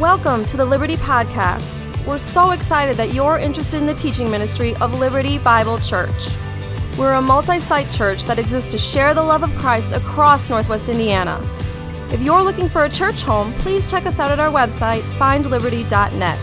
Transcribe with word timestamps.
Welcome 0.00 0.46
to 0.46 0.56
the 0.56 0.64
Liberty 0.64 0.96
Podcast. 0.96 1.84
We're 2.06 2.16
so 2.16 2.52
excited 2.52 2.96
that 2.96 3.12
you're 3.12 3.36
interested 3.36 3.82
in 3.82 3.86
the 3.86 3.92
teaching 3.92 4.30
ministry 4.30 4.74
of 4.76 4.98
Liberty 4.98 5.36
Bible 5.36 5.78
Church. 5.78 6.30
We're 6.96 7.12
a 7.12 7.20
multi 7.20 7.60
site 7.60 7.90
church 7.90 8.24
that 8.24 8.38
exists 8.38 8.70
to 8.70 8.78
share 8.78 9.12
the 9.12 9.22
love 9.22 9.42
of 9.42 9.54
Christ 9.56 9.92
across 9.92 10.48
Northwest 10.48 10.88
Indiana. 10.88 11.38
If 12.10 12.22
you're 12.22 12.40
looking 12.40 12.66
for 12.66 12.86
a 12.86 12.88
church 12.88 13.20
home, 13.20 13.52
please 13.58 13.86
check 13.86 14.06
us 14.06 14.18
out 14.18 14.30
at 14.30 14.40
our 14.40 14.50
website, 14.50 15.02
findliberty.net. 15.18 16.38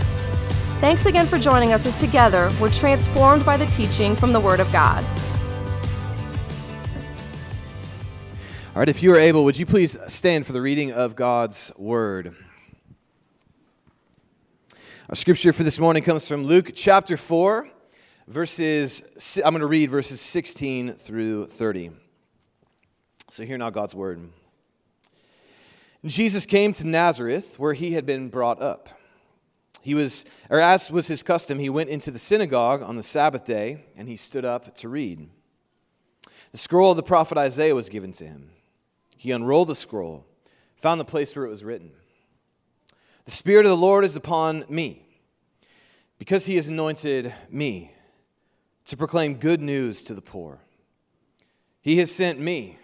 Thanks 0.79 1.07
again 1.07 1.25
for 1.25 1.39
joining 1.39 1.73
us 1.73 1.87
as 1.87 1.95
together 1.95 2.51
we're 2.61 2.69
transformed 2.69 3.43
by 3.43 3.57
the 3.57 3.65
teaching 3.65 4.15
from 4.15 4.33
the 4.33 4.39
Word 4.39 4.59
of 4.59 4.71
God. 4.71 5.03
All 8.75 8.81
right, 8.81 8.87
if 8.87 9.01
you 9.01 9.11
are 9.15 9.19
able, 9.19 9.43
would 9.45 9.57
you 9.57 9.65
please 9.65 9.97
stand 10.05 10.45
for 10.45 10.53
the 10.53 10.61
reading 10.61 10.91
of 10.91 11.15
God's 11.15 11.71
Word? 11.75 12.35
Our 15.09 15.15
scripture 15.15 15.53
for 15.53 15.63
this 15.63 15.79
morning 15.79 16.03
comes 16.03 16.27
from 16.27 16.43
Luke 16.43 16.71
chapter 16.75 17.15
4, 17.15 17.69
verses, 18.27 19.01
I'm 19.37 19.53
going 19.53 19.61
to 19.61 19.65
read 19.65 19.89
verses 19.89 20.19
16 20.19 20.95
through 20.95 21.45
30. 21.45 21.91
So 23.31 23.45
hear 23.45 23.57
now 23.57 23.69
God's 23.69 23.95
word. 23.95 24.27
Jesus 26.05 26.45
came 26.45 26.73
to 26.73 26.85
Nazareth, 26.85 27.57
where 27.57 27.71
he 27.71 27.93
had 27.93 28.05
been 28.05 28.27
brought 28.27 28.61
up. 28.61 28.89
He 29.81 29.93
was, 29.93 30.25
or 30.49 30.59
as 30.59 30.91
was 30.91 31.07
his 31.07 31.23
custom, 31.23 31.57
he 31.57 31.69
went 31.69 31.89
into 31.89 32.11
the 32.11 32.19
synagogue 32.19 32.81
on 32.81 32.97
the 32.97 33.03
Sabbath 33.03 33.45
day, 33.45 33.85
and 33.95 34.09
he 34.09 34.17
stood 34.17 34.43
up 34.43 34.75
to 34.75 34.89
read. 34.89 35.29
The 36.51 36.57
scroll 36.57 36.91
of 36.91 36.97
the 36.97 37.03
prophet 37.03 37.37
Isaiah 37.37 37.75
was 37.75 37.87
given 37.87 38.11
to 38.11 38.25
him. 38.25 38.49
He 39.15 39.31
unrolled 39.31 39.69
the 39.69 39.75
scroll, 39.75 40.25
found 40.75 40.99
the 40.99 41.05
place 41.05 41.33
where 41.33 41.45
it 41.45 41.49
was 41.49 41.63
written. 41.63 41.93
The 43.23 43.31
Spirit 43.31 43.65
of 43.65 43.71
the 43.71 43.77
Lord 43.77 44.05
is 44.05 44.15
upon 44.15 44.63
me, 44.69 45.05
because 46.17 46.45
he 46.45 46.55
has 46.55 46.67
anointed 46.67 47.33
me 47.49 47.91
to 48.85 48.97
proclaim 48.97 49.35
good 49.35 49.61
news 49.61 50.03
to 50.03 50.13
the 50.13 50.21
poor. 50.21 50.59
He 51.81 51.97
has 51.97 52.11
sent 52.11 52.39
me 52.39 52.77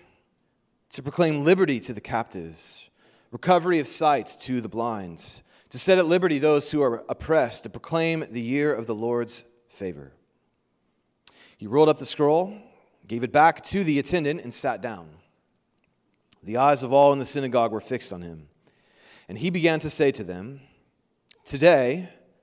to 0.91 1.01
proclaim 1.01 1.43
liberty 1.43 1.79
to 1.79 1.93
the 1.93 2.01
captives, 2.01 2.89
recovery 3.31 3.79
of 3.79 3.87
sight 3.87 4.27
to 4.41 4.61
the 4.61 4.69
blind, 4.69 5.41
to 5.69 5.79
set 5.79 5.97
at 5.97 6.05
liberty 6.05 6.37
those 6.37 6.69
who 6.71 6.81
are 6.83 7.03
oppressed, 7.09 7.63
to 7.63 7.69
proclaim 7.69 8.25
the 8.29 8.41
year 8.41 8.73
of 8.73 8.85
the 8.85 8.93
Lord's 8.93 9.43
favor. 9.69 10.11
He 11.57 11.65
rolled 11.65 11.89
up 11.89 11.97
the 11.97 12.05
scroll, 12.05 12.55
gave 13.07 13.23
it 13.23 13.31
back 13.31 13.63
to 13.63 13.83
the 13.83 13.97
attendant, 13.97 14.41
and 14.41 14.53
sat 14.53 14.81
down. 14.81 15.09
The 16.43 16.57
eyes 16.57 16.83
of 16.83 16.93
all 16.93 17.13
in 17.13 17.19
the 17.19 17.25
synagogue 17.25 17.71
were 17.71 17.81
fixed 17.81 18.13
on 18.13 18.21
him. 18.21 18.49
And 19.27 19.37
he 19.37 19.49
began 19.49 19.79
to 19.79 19.89
say 19.89 20.11
to 20.11 20.23
them, 20.23 20.59
Today, 21.45 22.09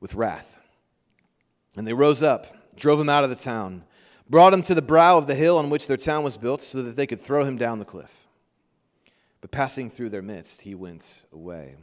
with 0.00 0.14
wrath. 0.14 0.58
And 1.76 1.86
they 1.86 1.92
rose 1.92 2.22
up, 2.22 2.46
drove 2.76 3.00
him 3.00 3.08
out 3.08 3.24
of 3.24 3.30
the 3.30 3.36
town, 3.36 3.84
brought 4.28 4.52
him 4.52 4.62
to 4.62 4.74
the 4.74 4.82
brow 4.82 5.18
of 5.18 5.26
the 5.26 5.34
hill 5.34 5.58
on 5.58 5.70
which 5.70 5.86
their 5.86 5.96
town 5.96 6.24
was 6.24 6.36
built, 6.36 6.62
so 6.62 6.82
that 6.82 6.96
they 6.96 7.06
could 7.06 7.20
throw 7.20 7.44
him 7.44 7.56
down 7.56 7.78
the 7.78 7.84
cliff. 7.84 8.26
But 9.40 9.50
passing 9.50 9.90
through 9.90 10.10
their 10.10 10.22
midst, 10.22 10.62
he 10.62 10.74
went 10.74 11.22
away. 11.32 11.76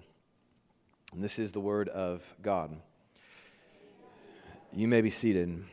And 1.13 1.23
this 1.23 1.37
is 1.37 1.51
the 1.51 1.59
word 1.59 1.89
of 1.89 2.35
God. 2.41 2.75
You 4.73 4.87
may 4.87 5.01
be 5.01 5.11
seated. 5.11 5.63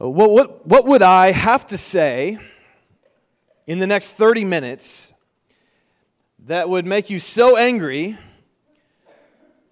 Uh, 0.00 0.08
what, 0.08 0.30
what, 0.30 0.66
what 0.66 0.84
would 0.86 1.02
I 1.02 1.32
have 1.32 1.66
to 1.68 1.78
say 1.78 2.38
in 3.66 3.78
the 3.78 3.86
next 3.86 4.12
30 4.12 4.44
minutes 4.44 5.13
that 6.46 6.68
would 6.68 6.84
make 6.84 7.08
you 7.08 7.18
so 7.18 7.56
angry 7.56 8.18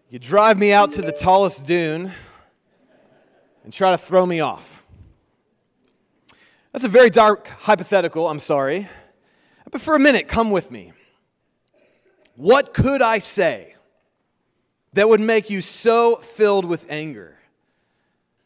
you 0.09 0.19
drive 0.19 0.59
me 0.59 0.73
out 0.73 0.91
to 0.93 1.03
the 1.03 1.13
tallest 1.13 1.67
dune 1.67 2.13
and 3.65 3.73
try 3.73 3.91
to 3.91 3.99
throw 3.99 4.25
me 4.27 4.41
off. 4.41 4.85
That's 6.73 6.85
a 6.85 6.89
very 6.89 7.11
dark 7.11 7.49
hypothetical, 7.49 8.29
I'm 8.29 8.39
sorry. 8.39 8.89
But 9.71 9.81
for 9.81 9.95
a 9.95 9.99
minute, 9.99 10.29
come 10.29 10.51
with 10.51 10.71
me. 10.71 10.93
What 12.37 12.75
could 12.75 13.03
I 13.03 13.19
say 13.19 13.75
that 14.95 15.09
would 15.09 15.21
make 15.21 15.51
you 15.51 15.61
so 15.61 16.17
filled 16.17 16.65
with 16.65 16.87
anger 16.91 17.39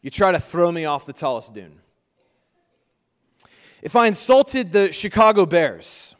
you 0.01 0.09
try 0.09 0.31
to 0.31 0.39
throw 0.39 0.71
me 0.71 0.85
off 0.85 1.05
the 1.05 1.13
tallest 1.13 1.53
dune? 1.53 1.79
If 3.81 3.95
I 3.95 4.07
insulted 4.07 4.73
the 4.73 4.91
Chicago 4.91 5.45
Bears 5.45 6.15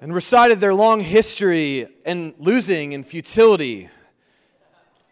and 0.00 0.14
recited 0.14 0.60
their 0.60 0.74
long 0.74 1.00
history 1.00 1.88
and 2.04 2.34
losing 2.38 2.94
and 2.94 3.06
futility, 3.06 3.88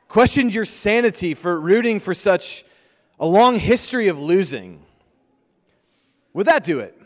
questioned 0.09 0.55
your 0.55 0.65
sanity 0.65 1.35
for 1.35 1.59
rooting 1.59 2.01
for 2.01 2.15
such 2.15 2.65
a 3.19 3.27
long 3.27 3.57
history 3.57 4.09
of 4.09 4.19
losing, 4.19 4.85
would 6.33 6.47
that 6.47 6.65
do 6.65 6.81
it? 6.81 7.01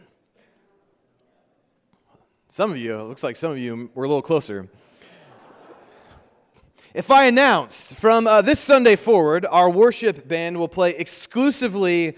Some 2.48 2.70
of 2.70 2.78
you, 2.78 2.98
it 2.98 3.04
looks 3.04 3.22
like 3.22 3.36
some 3.36 3.52
of 3.52 3.58
you 3.58 3.90
were 3.94 4.04
a 4.04 4.08
little 4.08 4.22
closer. 4.22 4.68
If 6.94 7.10
I 7.10 7.26
announce 7.26 7.92
from 7.92 8.26
uh, 8.26 8.42
this 8.42 8.58
Sunday 8.58 8.96
forward, 8.96 9.46
our 9.46 9.68
worship 9.70 10.26
band 10.26 10.58
will 10.58 10.68
play 10.68 10.90
exclusively 10.90 12.16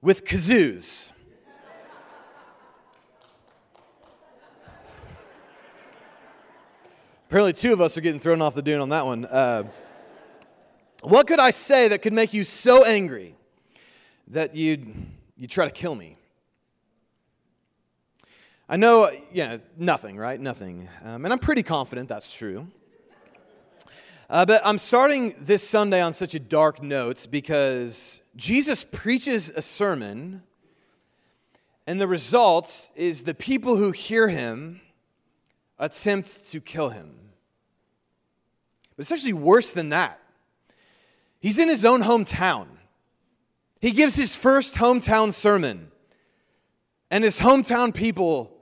with 0.00 0.24
kazoos. 0.24 1.10
Apparently, 7.28 7.52
two 7.52 7.72
of 7.72 7.80
us 7.80 7.98
are 7.98 8.00
getting 8.00 8.20
thrown 8.20 8.40
off 8.40 8.54
the 8.54 8.62
dune 8.62 8.80
on 8.80 8.90
that 8.90 9.04
one. 9.04 9.24
Uh, 9.24 9.64
what 11.02 11.26
could 11.26 11.40
I 11.40 11.50
say 11.50 11.88
that 11.88 12.00
could 12.00 12.12
make 12.12 12.32
you 12.32 12.44
so 12.44 12.84
angry 12.84 13.34
that 14.28 14.54
you'd, 14.54 14.94
you'd 15.36 15.50
try 15.50 15.64
to 15.64 15.72
kill 15.72 15.96
me? 15.96 16.16
I 18.68 18.76
know, 18.76 19.10
yeah, 19.32 19.56
nothing, 19.76 20.16
right? 20.16 20.40
Nothing. 20.40 20.88
Um, 21.04 21.24
and 21.24 21.32
I'm 21.32 21.40
pretty 21.40 21.64
confident 21.64 22.08
that's 22.08 22.32
true. 22.32 22.68
Uh, 24.30 24.46
but 24.46 24.62
I'm 24.64 24.78
starting 24.78 25.34
this 25.40 25.68
Sunday 25.68 26.00
on 26.00 26.12
such 26.12 26.36
a 26.36 26.38
dark 26.38 26.80
note 26.80 27.26
because 27.28 28.20
Jesus 28.36 28.84
preaches 28.84 29.50
a 29.50 29.62
sermon, 29.62 30.44
and 31.88 32.00
the 32.00 32.06
result 32.06 32.92
is 32.94 33.24
the 33.24 33.34
people 33.34 33.74
who 33.74 33.90
hear 33.90 34.28
him 34.28 34.80
attempt 35.78 36.50
to 36.50 36.60
kill 36.60 36.90
him. 36.90 37.14
But 38.96 39.02
it's 39.02 39.12
actually 39.12 39.34
worse 39.34 39.72
than 39.72 39.90
that. 39.90 40.20
He's 41.40 41.58
in 41.58 41.68
his 41.68 41.84
own 41.84 42.02
hometown. 42.02 42.66
He 43.80 43.92
gives 43.92 44.16
his 44.16 44.34
first 44.34 44.74
hometown 44.74 45.32
sermon, 45.32 45.90
and 47.10 47.22
his 47.22 47.40
hometown 47.40 47.94
people 47.94 48.52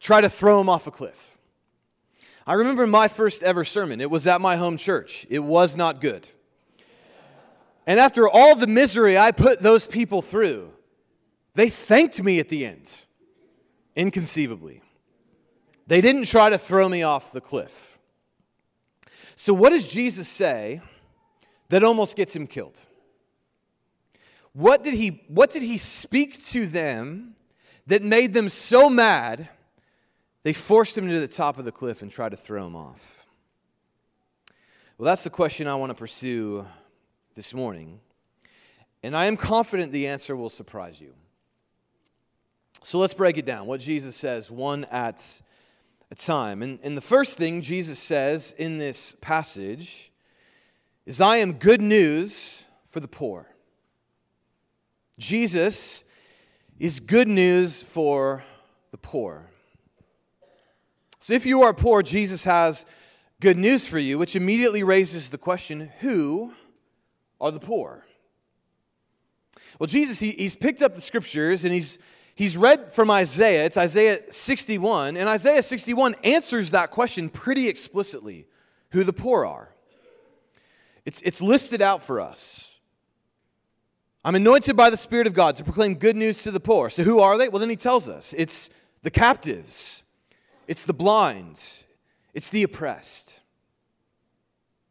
try 0.00 0.20
to 0.20 0.30
throw 0.30 0.60
him 0.60 0.68
off 0.68 0.86
a 0.86 0.90
cliff. 0.90 1.38
I 2.46 2.54
remember 2.54 2.86
my 2.86 3.08
first 3.08 3.42
ever 3.42 3.64
sermon. 3.64 4.00
It 4.00 4.10
was 4.10 4.26
at 4.26 4.40
my 4.40 4.56
home 4.56 4.76
church. 4.78 5.26
It 5.28 5.40
was 5.40 5.76
not 5.76 6.00
good. 6.00 6.30
And 7.86 7.98
after 7.98 8.28
all 8.28 8.54
the 8.54 8.66
misery 8.66 9.18
I 9.18 9.32
put 9.32 9.60
those 9.60 9.86
people 9.86 10.22
through, 10.22 10.72
they 11.54 11.68
thanked 11.68 12.22
me 12.22 12.38
at 12.38 12.48
the 12.48 12.64
end, 12.64 13.04
inconceivably. 13.96 14.82
They 15.88 16.02
didn't 16.02 16.26
try 16.26 16.50
to 16.50 16.58
throw 16.58 16.86
me 16.88 17.02
off 17.02 17.32
the 17.32 17.40
cliff. 17.40 17.98
So, 19.34 19.54
what 19.54 19.70
does 19.70 19.90
Jesus 19.90 20.28
say 20.28 20.82
that 21.70 21.82
almost 21.82 22.14
gets 22.14 22.36
him 22.36 22.46
killed? 22.46 22.78
What 24.52 24.84
did 24.84 24.94
he, 24.94 25.22
what 25.28 25.50
did 25.50 25.62
he 25.62 25.78
speak 25.78 26.44
to 26.46 26.66
them 26.66 27.36
that 27.86 28.02
made 28.02 28.34
them 28.34 28.48
so 28.48 28.90
mad 28.90 29.48
they 30.42 30.52
forced 30.52 30.96
him 30.96 31.08
to 31.08 31.20
the 31.20 31.28
top 31.28 31.58
of 31.58 31.64
the 31.64 31.72
cliff 31.72 32.02
and 32.02 32.10
tried 32.10 32.30
to 32.30 32.36
throw 32.36 32.66
him 32.66 32.76
off? 32.76 33.26
Well, 34.98 35.06
that's 35.06 35.24
the 35.24 35.30
question 35.30 35.68
I 35.68 35.76
want 35.76 35.90
to 35.90 35.94
pursue 35.94 36.66
this 37.34 37.54
morning. 37.54 38.00
And 39.02 39.16
I 39.16 39.26
am 39.26 39.36
confident 39.36 39.92
the 39.92 40.08
answer 40.08 40.36
will 40.36 40.50
surprise 40.50 41.00
you. 41.00 41.14
So 42.82 42.98
let's 42.98 43.14
break 43.14 43.38
it 43.38 43.46
down. 43.46 43.66
What 43.66 43.80
Jesus 43.80 44.16
says, 44.16 44.50
one 44.50 44.84
at 44.86 45.40
time. 46.14 46.62
And, 46.62 46.78
and 46.82 46.96
the 46.96 47.02
first 47.02 47.36
thing 47.36 47.60
Jesus 47.60 47.98
says 47.98 48.54
in 48.58 48.78
this 48.78 49.16
passage 49.20 50.10
is, 51.06 51.20
I 51.20 51.36
am 51.36 51.54
good 51.54 51.80
news 51.80 52.64
for 52.86 53.00
the 53.00 53.08
poor. 53.08 53.48
Jesus 55.18 56.04
is 56.78 57.00
good 57.00 57.28
news 57.28 57.82
for 57.82 58.44
the 58.90 58.98
poor. 58.98 59.50
So 61.20 61.32
if 61.32 61.44
you 61.44 61.62
are 61.62 61.74
poor, 61.74 62.02
Jesus 62.02 62.44
has 62.44 62.84
good 63.40 63.58
news 63.58 63.86
for 63.86 63.98
you, 63.98 64.18
which 64.18 64.36
immediately 64.36 64.82
raises 64.82 65.30
the 65.30 65.38
question 65.38 65.90
who 66.00 66.52
are 67.40 67.50
the 67.50 67.60
poor? 67.60 68.06
Well, 69.78 69.86
Jesus, 69.86 70.18
he, 70.18 70.32
he's 70.32 70.56
picked 70.56 70.82
up 70.82 70.94
the 70.94 71.00
scriptures 71.00 71.64
and 71.64 71.72
he's, 71.72 71.98
he's 72.38 72.56
read 72.56 72.92
from 72.92 73.10
Isaiah. 73.10 73.66
It's 73.66 73.76
Isaiah 73.76 74.20
61. 74.30 75.16
And 75.16 75.28
Isaiah 75.28 75.62
61 75.62 76.14
answers 76.22 76.70
that 76.70 76.92
question 76.92 77.28
pretty 77.28 77.68
explicitly 77.68 78.46
who 78.92 79.02
the 79.02 79.12
poor 79.12 79.44
are. 79.44 79.74
It's, 81.04 81.20
it's 81.22 81.42
listed 81.42 81.82
out 81.82 82.00
for 82.00 82.20
us. 82.20 82.68
I'm 84.24 84.36
anointed 84.36 84.76
by 84.76 84.88
the 84.88 84.96
Spirit 84.96 85.26
of 85.26 85.34
God 85.34 85.56
to 85.56 85.64
proclaim 85.64 85.96
good 85.96 86.14
news 86.14 86.42
to 86.44 86.52
the 86.52 86.60
poor. 86.60 86.90
So, 86.90 87.02
who 87.02 87.18
are 87.18 87.36
they? 87.36 87.48
Well, 87.48 87.58
then 87.58 87.70
he 87.70 87.76
tells 87.76 88.08
us 88.08 88.34
it's 88.36 88.70
the 89.02 89.10
captives, 89.10 90.02
it's 90.66 90.84
the 90.84 90.92
blind, 90.92 91.84
it's 92.34 92.50
the 92.50 92.62
oppressed. 92.62 93.40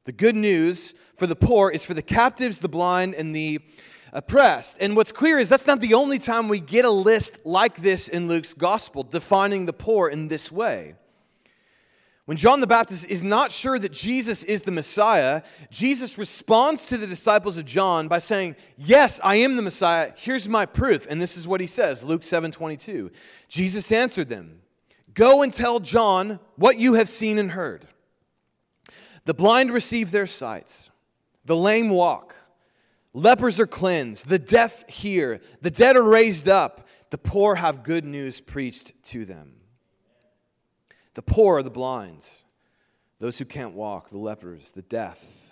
The 0.05 0.11
good 0.11 0.35
news 0.35 0.95
for 1.15 1.27
the 1.27 1.35
poor 1.35 1.69
is 1.69 1.85
for 1.85 1.93
the 1.93 2.01
captives, 2.01 2.59
the 2.59 2.69
blind, 2.69 3.13
and 3.15 3.35
the 3.35 3.59
oppressed. 4.13 4.77
And 4.79 4.95
what's 4.95 5.11
clear 5.11 5.39
is 5.39 5.49
that's 5.49 5.67
not 5.67 5.79
the 5.79 5.93
only 5.93 6.19
time 6.19 6.49
we 6.49 6.59
get 6.59 6.85
a 6.85 6.89
list 6.89 7.45
like 7.45 7.77
this 7.77 8.07
in 8.07 8.27
Luke's 8.27 8.53
gospel, 8.53 9.03
defining 9.03 9.65
the 9.65 9.73
poor 9.73 10.09
in 10.09 10.27
this 10.27 10.51
way. 10.51 10.95
When 12.25 12.35
John 12.35 12.59
the 12.59 12.67
Baptist 12.67 13.05
is 13.07 13.23
not 13.23 13.53
sure 13.53 13.79
that 13.79 13.93
Jesus 13.93 14.43
is 14.43 14.63
the 14.63 14.71
Messiah, 14.71 15.43
Jesus 15.71 16.17
responds 16.17 16.87
to 16.87 16.97
the 16.97 17.07
disciples 17.07 17.57
of 17.57 17.63
John 17.63 18.09
by 18.09 18.19
saying, 18.19 18.57
Yes, 18.77 19.21
I 19.23 19.37
am 19.37 19.55
the 19.55 19.61
Messiah. 19.61 20.11
Here's 20.13 20.45
my 20.45 20.65
proof. 20.65 21.07
And 21.09 21.21
this 21.21 21.37
is 21.37 21.47
what 21.47 21.61
he 21.61 21.67
says 21.67 22.03
Luke 22.03 22.23
7 22.23 22.51
22. 22.51 23.11
Jesus 23.47 23.93
answered 23.93 24.27
them, 24.27 24.59
Go 25.13 25.41
and 25.41 25.53
tell 25.53 25.79
John 25.79 26.41
what 26.57 26.77
you 26.77 26.95
have 26.95 27.07
seen 27.07 27.37
and 27.37 27.51
heard. 27.51 27.87
The 29.23 29.33
blind 29.33 29.71
receive 29.71 30.11
their 30.11 30.27
sight, 30.27 30.89
the 31.45 31.55
lame 31.55 31.89
walk 31.89 32.35
Lepers 33.13 33.59
are 33.59 33.67
cleansed, 33.67 34.27
the 34.27 34.39
deaf 34.39 34.87
hear, 34.87 35.41
the 35.61 35.71
dead 35.71 35.95
are 35.95 36.03
raised 36.03 36.47
up, 36.47 36.87
the 37.09 37.17
poor 37.17 37.55
have 37.55 37.83
good 37.83 38.05
news 38.05 38.41
preached 38.41 38.93
to 39.05 39.25
them. 39.25 39.53
The 41.13 41.21
poor 41.21 41.57
are 41.57 41.63
the 41.63 41.71
blind, 41.71 42.29
those 43.19 43.39
who 43.39 43.45
can't 43.45 43.73
walk, 43.73 44.09
the 44.09 44.19
lepers, 44.19 44.71
the 44.71 44.83
deaf. 44.83 45.47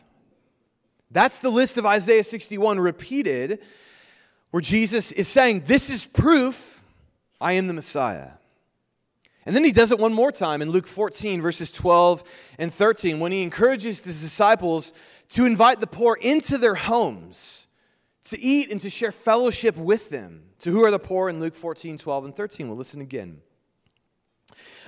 That's 1.09 1.39
the 1.39 1.49
list 1.49 1.77
of 1.77 1.85
Isaiah 1.85 2.23
61 2.23 2.79
repeated, 2.79 3.59
where 4.51 4.61
Jesus 4.61 5.11
is 5.11 5.27
saying, 5.27 5.61
This 5.61 5.89
is 5.89 6.05
proof 6.05 6.83
I 7.39 7.53
am 7.53 7.67
the 7.67 7.73
Messiah. 7.73 8.31
And 9.45 9.55
then 9.55 9.63
he 9.63 9.71
does 9.71 9.91
it 9.91 9.99
one 9.99 10.13
more 10.13 10.31
time 10.31 10.61
in 10.61 10.69
Luke 10.69 10.87
14, 10.87 11.41
verses 11.41 11.71
12 11.71 12.23
and 12.57 12.73
13, 12.73 13.19
when 13.19 13.31
he 13.31 13.43
encourages 13.43 14.01
his 14.01 14.21
disciples 14.21 14.91
to 15.29 15.45
invite 15.45 15.79
the 15.79 15.87
poor 15.87 16.15
into 16.15 16.57
their 16.57 16.75
homes, 16.75 17.67
to 18.25 18.39
eat 18.39 18.71
and 18.71 18.81
to 18.81 18.89
share 18.89 19.11
fellowship 19.11 19.77
with 19.77 20.09
them. 20.09 20.43
To 20.59 20.71
who 20.71 20.83
are 20.83 20.91
the 20.91 20.99
poor 20.99 21.29
in 21.29 21.39
Luke 21.39 21.55
14, 21.55 21.97
12, 21.97 22.25
and 22.25 22.35
13? 22.35 22.67
We'll 22.67 22.77
listen 22.77 23.01
again. 23.01 23.41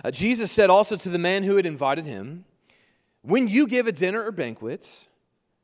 Uh, 0.04 0.12
Jesus 0.12 0.52
said 0.52 0.70
also 0.70 0.96
to 0.96 1.10
the 1.10 1.20
man 1.20 1.44
who 1.44 1.56
had 1.56 1.66
invited 1.66 2.06
him, 2.06 2.46
When 3.22 3.48
you 3.48 3.68
give 3.68 3.88
a 3.88 3.92
dinner 3.92 4.24
or 4.24 4.32
banquet, 4.32 5.08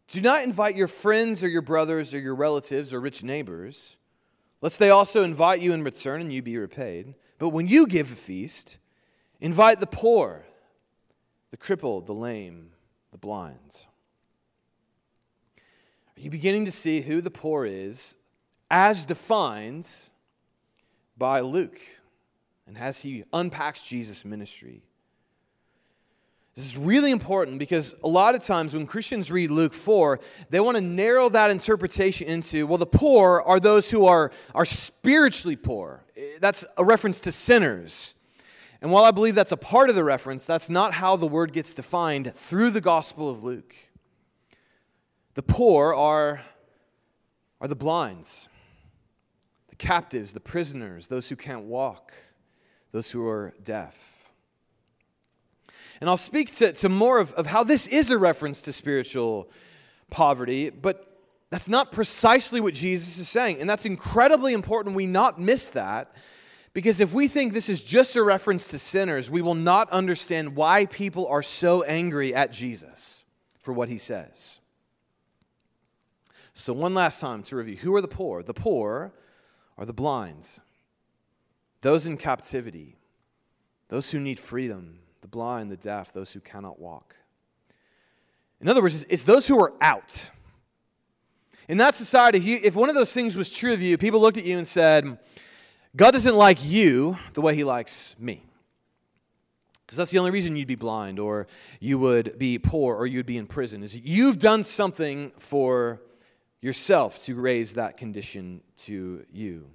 do 0.08 0.22
not 0.22 0.44
invite 0.44 0.76
your 0.76 0.88
friends 0.88 1.44
or 1.44 1.48
your 1.48 1.62
brothers 1.62 2.14
or 2.14 2.20
your 2.20 2.36
relatives 2.36 2.94
or 2.94 3.00
rich 3.00 3.24
neighbors, 3.24 3.98
lest 4.62 4.80
they 4.80 4.90
also 4.90 5.24
invite 5.24 5.62
you 5.62 5.74
in 5.74 5.84
return 5.84 6.22
and 6.22 6.32
you 6.32 6.42
be 6.42 6.58
repaid. 6.58 7.16
But 7.38 7.50
when 7.50 7.68
you 7.68 7.88
give 7.88 8.12
a 8.12 8.16
feast, 8.16 8.78
invite 9.40 9.80
the 9.80 9.88
poor, 9.88 10.46
the 11.52 11.58
crippled, 11.58 12.06
the 12.06 12.14
lame, 12.14 12.72
the 13.12 13.18
blind. 13.18 13.86
Are 16.18 16.22
you 16.22 16.30
beginning 16.30 16.66
to 16.66 16.72
see 16.72 17.02
who 17.02 17.22
the 17.22 17.32
poor 17.32 17.66
is 17.66 18.16
as 18.70 19.06
defined 19.06 19.88
by 21.18 21.40
Luke 21.40 21.80
and 22.68 22.78
as 22.78 23.00
he 23.02 23.24
unpacks 23.34 23.84
Jesus' 23.84 24.24
ministry? 24.24 24.84
This 26.56 26.66
is 26.66 26.78
really 26.78 27.10
important 27.10 27.58
because 27.58 27.96
a 28.04 28.08
lot 28.08 28.36
of 28.36 28.44
times 28.44 28.76
when 28.76 28.86
Christians 28.86 29.32
read 29.32 29.50
Luke 29.50 29.74
4, 29.74 30.20
they 30.52 30.60
want 30.60 30.76
to 30.76 30.82
narrow 30.82 31.28
that 31.30 31.50
interpretation 31.50 32.28
into, 32.28 32.68
well, 32.68 32.78
the 32.78 32.86
poor 32.86 33.42
are 33.42 33.60
those 33.60 33.90
who 33.90 34.06
are, 34.06 34.32
are 34.54 34.66
spiritually 34.66 35.56
poor. 35.56 36.04
That's 36.40 36.64
a 36.78 36.86
reference 36.86 37.20
to 37.22 37.32
sinners. 37.32 38.14
And 38.84 38.92
while 38.92 39.04
I 39.04 39.10
believe 39.10 39.34
that's 39.34 39.52
a 39.52 39.58
part 39.58 39.90
of 39.90 39.96
the 39.96 40.04
reference, 40.04 40.44
that's 40.44 40.70
not 40.70 40.94
how 40.94 41.16
the 41.16 41.26
word 41.26 41.54
gets 41.54 41.74
defined 41.74 42.36
through 42.36 42.70
the 42.70 42.82
Gospel 42.82 43.32
of 43.32 43.44
Luke. 43.44 43.76
The 45.36 45.44
poor 45.44 45.94
are, 45.94 46.42
are 47.60 47.68
the 47.68 47.76
blinds, 47.76 48.48
the 49.70 49.76
captives, 49.76 50.34
the 50.34 50.40
prisoners, 50.40 51.08
those 51.08 51.30
who 51.30 51.36
can't 51.36 51.64
walk, 51.64 52.14
those 52.92 53.10
who 53.10 53.28
are 53.28 53.54
deaf. 53.64 54.32
And 56.00 56.10
I'll 56.10 56.18
speak 56.18 56.54
to, 56.58 56.74
to 56.74 56.90
more 56.90 57.20
of, 57.20 57.34
of 57.34 57.48
how 57.48 57.64
this 57.64 57.88
is 57.88 58.12
a 58.12 58.18
reference 58.18 58.62
to 58.64 58.74
spiritual 58.74 59.50
poverty, 60.10 60.70
but 60.70 61.18
that's 61.50 61.70
not 61.70 61.92
precisely 61.92 62.60
what 62.60 62.74
Jesus 62.74 63.18
is 63.18 63.30
saying. 63.30 63.60
And 63.60 63.70
that's 63.70 63.86
incredibly 63.86 64.54
important 64.54 64.96
we 64.96 65.06
not 65.06 65.40
miss 65.40 65.70
that. 65.70 66.16
Because 66.74 67.00
if 67.00 67.14
we 67.14 67.28
think 67.28 67.54
this 67.54 67.70
is 67.70 67.84
just 67.84 68.16
a 68.16 68.24
reference 68.24 68.68
to 68.70 68.80
sinners, 68.80 69.30
we 69.30 69.44
will 69.44 69.54
not 69.54 69.90
understand 69.92 70.56
why 70.56 70.88
people 70.88 71.28
are 71.28 71.44
so 71.44 71.84
angry 71.84 72.34
at 72.34 72.52
Jesus 72.52 73.24
for 73.60 73.72
what 73.72 73.90
he 73.90 74.00
says. 74.00 74.60
So, 76.54 76.72
one 76.72 76.94
last 76.94 77.20
time 77.20 77.42
to 77.44 77.56
review 77.56 77.78
who 77.78 77.96
are 77.96 78.02
the 78.02 78.08
poor? 78.08 78.44
The 78.44 78.54
poor 78.54 79.12
are 79.78 79.86
the 79.86 79.94
blind, 79.94 80.60
those 81.82 82.06
in 82.06 82.18
captivity, 82.18 82.98
those 83.90 84.12
who 84.12 84.20
need 84.20 84.40
freedom, 84.40 85.00
the 85.22 85.28
blind, 85.28 85.72
the 85.72 85.78
deaf, 85.78 86.14
those 86.14 86.32
who 86.32 86.40
cannot 86.40 86.80
walk. 86.80 87.16
In 88.62 88.70
other 88.70 88.82
words, 88.82 89.06
it's 89.10 89.24
those 89.24 89.48
who 89.48 89.60
are 89.60 89.74
out. 89.82 90.30
In 91.68 91.78
that 91.78 91.96
society, 91.96 92.54
if 92.56 92.76
one 92.76 92.90
of 92.90 92.96
those 92.96 93.14
things 93.14 93.36
was 93.36 93.50
true 93.50 93.74
of 93.74 93.82
you, 93.82 93.98
people 93.98 94.22
looked 94.22 94.38
at 94.38 94.46
you 94.46 94.58
and 94.58 94.68
said, 94.68 95.18
God 95.96 96.12
doesn't 96.12 96.36
like 96.36 96.64
you 96.64 97.18
the 97.34 97.42
way 97.42 97.56
he 97.56 97.64
likes 97.64 98.16
me. 98.20 98.44
Because 99.86 99.98
that's 99.98 100.12
the 100.12 100.20
only 100.20 100.32
reason 100.32 100.56
you'd 100.56 100.68
be 100.68 100.76
blind 100.76 101.20
or 101.20 101.48
you 101.80 101.98
would 102.00 102.38
be 102.38 102.58
poor 102.58 102.96
or 102.96 103.06
you'd 103.06 103.26
be 103.26 103.38
in 103.38 103.48
prison, 103.48 103.84
is 103.84 103.96
you've 103.96 104.40
done 104.40 104.64
something 104.64 105.32
for 105.38 106.02
yourself 106.64 107.24
to 107.26 107.36
raise 107.36 107.74
that 107.74 107.98
condition 107.98 108.62
to 108.78 109.26
you. 109.32 109.70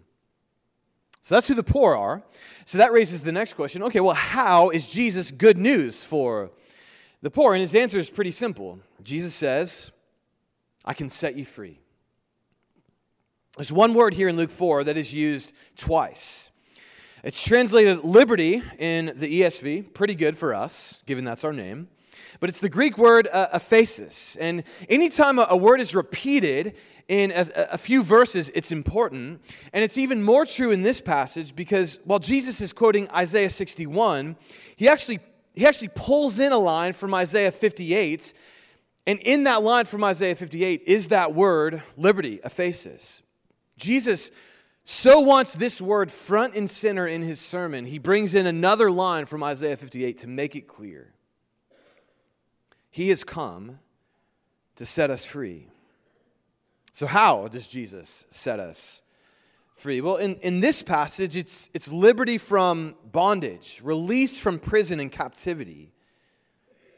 So 1.21 1.35
that's 1.35 1.47
who 1.47 1.55
the 1.55 1.63
poor 1.63 1.95
are. 1.95 2.23
So 2.65 2.79
that 2.79 2.93
raises 2.93 3.23
the 3.23 3.33
next 3.33 3.53
question 3.53 3.83
okay, 3.83 4.01
well, 4.01 4.15
how 4.15 4.71
is 4.71 4.87
Jesus 4.87 5.31
good 5.31 5.59
news 5.59 6.03
for 6.03 6.51
the 7.21 7.31
poor? 7.31 7.53
And 7.53 7.61
his 7.61 7.75
answer 7.75 7.99
is 7.99 8.09
pretty 8.09 8.31
simple. 8.31 8.79
Jesus 9.03 9.35
says, 9.35 9.91
I 10.85 10.95
can 10.95 11.11
set 11.11 11.37
you 11.37 11.45
free. 11.45 11.79
There's 13.57 13.73
one 13.73 13.93
word 13.93 14.15
here 14.15 14.29
in 14.29 14.37
Luke 14.37 14.51
4 14.51 14.85
that 14.85 14.97
is 14.97 15.13
used 15.13 15.53
twice. 15.77 16.49
It's 17.23 17.43
translated 17.43 18.05
liberty 18.05 18.63
in 18.79 19.13
the 19.17 19.43
ESV, 19.43 19.93
pretty 19.93 20.15
good 20.15 20.39
for 20.39 20.55
us, 20.55 21.01
given 21.05 21.25
that's 21.25 21.45
our 21.45 21.53
name. 21.53 21.89
But 22.41 22.49
it's 22.49 22.61
the 22.61 22.69
Greek 22.69 22.97
word 22.99 23.29
uh, 23.33 23.49
aphesis. 23.55 24.37
And 24.41 24.63
anytime 24.89 25.39
a, 25.39 25.47
a 25.51 25.57
word 25.57 25.81
is 25.81 25.95
repeated 25.95 26.75
in 27.09 27.33
a, 27.33 27.47
a 27.73 27.79
few 27.79 28.03
verses, 28.03 28.51
it's 28.55 28.71
important. 28.71 29.41
And 29.73 29.83
it's 29.83 29.99
even 29.99 30.23
more 30.23 30.47
true 30.47 30.71
in 30.71 30.83
this 30.83 31.01
passage 31.01 31.57
because 31.57 31.99
while 32.05 32.19
Jesus 32.19 32.61
is 32.61 32.73
quoting 32.73 33.11
Isaiah 33.11 33.51
61, 33.51 34.37
he 34.77 34.89
actually, 34.89 35.21
he 35.55 35.67
actually 35.67 35.91
pulls 35.95 36.39
in 36.39 36.53
a 36.53 36.59
line 36.59 36.93
from 36.93 37.15
Isaiah 37.15 37.51
58. 37.51 38.33
And 39.07 39.19
in 39.21 39.45
that 39.45 39.63
line 39.63 39.87
from 39.87 40.05
Isaiah 40.05 40.35
58 40.35 40.83
is 40.87 41.09
that 41.09 41.35
word, 41.35 41.83
liberty, 41.97 42.39
aphesis. 42.45 43.23
Jesus 43.79 44.31
so 44.91 45.21
wants 45.21 45.53
this 45.53 45.83
word 45.83 46.11
front 46.11 46.55
and 46.55 46.69
center 46.69 47.07
in 47.07 47.23
his 47.23 47.41
sermon, 47.41 47.85
he 47.85 47.99
brings 47.99 48.35
in 48.35 48.47
another 48.47 48.91
line 48.91 49.27
from 49.27 49.43
Isaiah 49.43 49.77
58 49.77 50.17
to 50.19 50.27
make 50.27 50.57
it 50.57 50.67
clear. 50.67 51.13
He 52.91 53.11
has 53.11 53.25
come 53.25 53.79
to 54.77 54.87
set 54.87 55.11
us 55.11 55.25
free. 55.25 55.69
So, 56.93 57.07
how 57.07 57.49
does 57.49 57.67
Jesus 57.67 58.27
set 58.31 58.59
us 58.59 59.03
free? 59.75 60.01
Well, 60.01 60.17
in, 60.17 60.37
in 60.37 60.61
this 60.61 60.83
passage, 60.83 61.37
it's, 61.37 61.69
it's 61.73 61.91
liberty 61.93 62.39
from 62.39 62.97
bondage, 63.13 63.81
release 63.83 64.39
from 64.39 64.59
prison 64.59 64.99
and 64.99 65.13
captivity. 65.13 65.93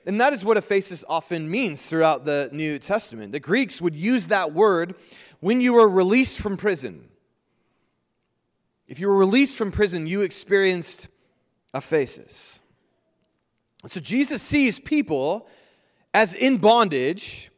And 0.06 0.20
that 0.20 0.32
is 0.32 0.44
what 0.44 0.56
aphesis 0.56 1.04
often 1.08 1.50
means 1.50 1.86
throughout 1.86 2.24
the 2.24 2.48
New 2.52 2.78
Testament. 2.78 3.32
The 3.32 3.40
Greeks 3.40 3.82
would 3.82 3.94
use 3.94 4.28
that 4.28 4.54
word 4.54 4.94
when 5.40 5.60
you 5.60 5.74
were 5.74 5.88
released 5.88 6.38
from 6.38 6.56
prison. 6.56 7.08
If 8.88 8.98
you 8.98 9.08
were 9.08 9.16
released 9.16 9.56
from 9.56 9.70
prison, 9.70 10.06
you 10.06 10.22
experienced 10.22 11.08
aphesis. 11.74 12.60
So 13.86 14.00
Jesus 14.00 14.42
sees 14.42 14.80
people 14.80 15.46
as 16.12 16.34
in 16.34 16.58
bondage, 16.58 17.50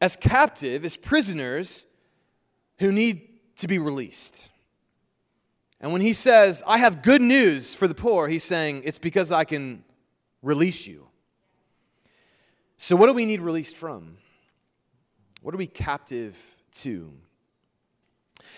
as 0.00 0.16
captive, 0.16 0.84
as 0.84 0.96
prisoners 0.96 1.86
who 2.78 2.92
need 2.92 3.28
to 3.56 3.68
be 3.68 3.78
released. 3.78 4.50
And 5.80 5.92
when 5.92 6.00
he 6.00 6.12
says, 6.12 6.62
I 6.66 6.78
have 6.78 7.02
good 7.02 7.22
news 7.22 7.74
for 7.74 7.86
the 7.86 7.94
poor, 7.94 8.28
he's 8.28 8.44
saying, 8.44 8.82
it's 8.84 8.98
because 8.98 9.30
I 9.30 9.44
can 9.44 9.84
release 10.42 10.86
you. 10.86 11.08
So, 12.76 12.96
what 12.96 13.06
do 13.06 13.12
we 13.12 13.26
need 13.26 13.40
released 13.40 13.76
from? 13.76 14.18
What 15.42 15.54
are 15.54 15.58
we 15.58 15.66
captive 15.66 16.36
to? 16.80 17.12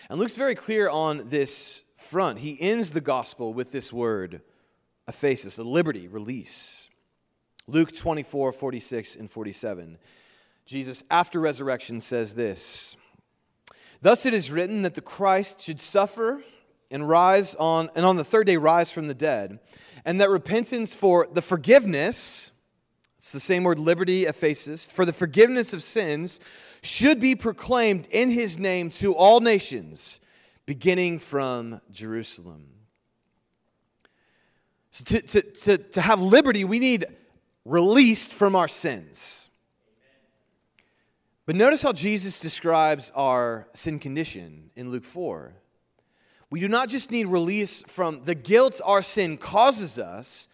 And 0.08 0.18
Luke's 0.18 0.36
very 0.36 0.54
clear 0.54 0.88
on 0.88 1.28
this 1.28 1.82
front. 1.96 2.38
He 2.38 2.60
ends 2.60 2.90
the 2.90 3.00
gospel 3.00 3.52
with 3.52 3.72
this 3.72 3.92
word, 3.92 4.40
aphesis, 5.08 5.58
a 5.58 5.62
liberty, 5.62 6.08
release. 6.08 6.85
Luke 7.68 7.92
24, 7.92 8.52
46, 8.52 9.16
and 9.16 9.30
47. 9.30 9.98
Jesus, 10.66 11.02
after 11.10 11.40
resurrection, 11.40 12.00
says 12.00 12.34
this 12.34 12.96
Thus 14.00 14.26
it 14.26 14.34
is 14.34 14.50
written 14.50 14.82
that 14.82 14.94
the 14.94 15.00
Christ 15.00 15.60
should 15.60 15.80
suffer 15.80 16.42
and 16.90 17.08
rise 17.08 17.56
on, 17.56 17.90
and 17.96 18.06
on 18.06 18.16
the 18.16 18.24
third 18.24 18.46
day 18.46 18.56
rise 18.56 18.90
from 18.90 19.08
the 19.08 19.14
dead, 19.14 19.58
and 20.04 20.20
that 20.20 20.30
repentance 20.30 20.94
for 20.94 21.26
the 21.32 21.42
forgiveness, 21.42 22.52
it's 23.18 23.32
the 23.32 23.40
same 23.40 23.64
word 23.64 23.80
liberty, 23.80 24.24
aphesis, 24.26 24.90
for 24.90 25.04
the 25.04 25.12
forgiveness 25.12 25.72
of 25.72 25.82
sins 25.82 26.38
should 26.82 27.18
be 27.18 27.34
proclaimed 27.34 28.06
in 28.12 28.30
his 28.30 28.58
name 28.60 28.90
to 28.90 29.14
all 29.14 29.40
nations 29.40 30.20
beginning 30.66 31.18
from 31.18 31.80
Jerusalem. 31.90 32.68
So 34.92 35.04
to, 35.04 35.20
to, 35.20 35.42
to, 35.42 35.78
to 35.78 36.00
have 36.00 36.20
liberty, 36.20 36.64
we 36.64 36.78
need 36.78 37.06
released 37.66 38.32
from 38.32 38.54
our 38.54 38.68
sins. 38.68 39.48
But 41.46 41.56
notice 41.56 41.82
how 41.82 41.92
Jesus 41.92 42.40
describes 42.40 43.12
our 43.14 43.68
sin 43.74 43.98
condition 43.98 44.70
in 44.76 44.90
Luke 44.90 45.04
4. 45.04 45.52
We 46.48 46.60
do 46.60 46.68
not 46.68 46.88
just 46.88 47.10
need 47.10 47.26
release 47.26 47.82
from 47.86 48.22
the 48.24 48.34
guilt 48.34 48.80
our 48.84 49.02
sin 49.02 49.36
causes 49.36 49.98
us, 49.98 50.48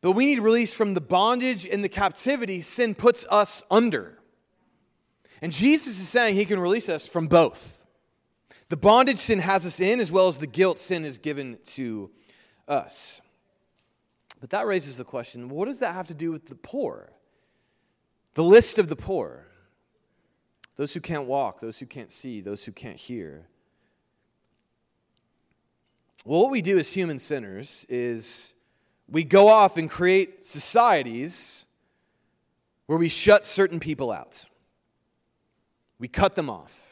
but 0.00 0.12
we 0.12 0.26
need 0.26 0.40
release 0.40 0.74
from 0.74 0.94
the 0.94 1.00
bondage 1.00 1.66
and 1.66 1.84
the 1.84 1.88
captivity 1.88 2.60
sin 2.60 2.94
puts 2.94 3.24
us 3.30 3.62
under. 3.70 4.18
And 5.40 5.52
Jesus 5.52 6.00
is 6.00 6.08
saying 6.08 6.34
he 6.34 6.44
can 6.44 6.58
release 6.58 6.88
us 6.88 7.06
from 7.06 7.28
both. 7.28 7.84
The 8.68 8.76
bondage 8.76 9.18
sin 9.18 9.38
has 9.38 9.64
us 9.64 9.78
in, 9.78 10.00
as 10.00 10.10
well 10.10 10.26
as 10.26 10.38
the 10.38 10.46
guilt 10.48 10.78
sin 10.78 11.04
has 11.04 11.18
given 11.18 11.58
to 11.66 12.10
us. 12.66 13.20
But 14.40 14.50
that 14.50 14.66
raises 14.66 14.96
the 14.96 15.04
question 15.04 15.48
what 15.48 15.66
does 15.66 15.78
that 15.80 15.94
have 15.94 16.08
to 16.08 16.14
do 16.14 16.30
with 16.30 16.46
the 16.46 16.54
poor? 16.54 17.12
The 18.34 18.44
list 18.44 18.78
of 18.78 18.88
the 18.88 18.96
poor 18.96 19.46
those 20.76 20.92
who 20.92 21.00
can't 21.00 21.24
walk, 21.24 21.60
those 21.60 21.78
who 21.78 21.86
can't 21.86 22.12
see, 22.12 22.42
those 22.42 22.64
who 22.64 22.70
can't 22.70 22.98
hear. 22.98 23.46
Well, 26.26 26.42
what 26.42 26.50
we 26.50 26.60
do 26.60 26.78
as 26.78 26.92
human 26.92 27.18
sinners 27.18 27.86
is 27.88 28.52
we 29.08 29.24
go 29.24 29.48
off 29.48 29.78
and 29.78 29.88
create 29.88 30.44
societies 30.44 31.64
where 32.84 32.98
we 32.98 33.08
shut 33.08 33.46
certain 33.46 33.80
people 33.80 34.12
out. 34.12 34.44
We 35.98 36.08
cut 36.08 36.34
them 36.34 36.50
off 36.50 36.86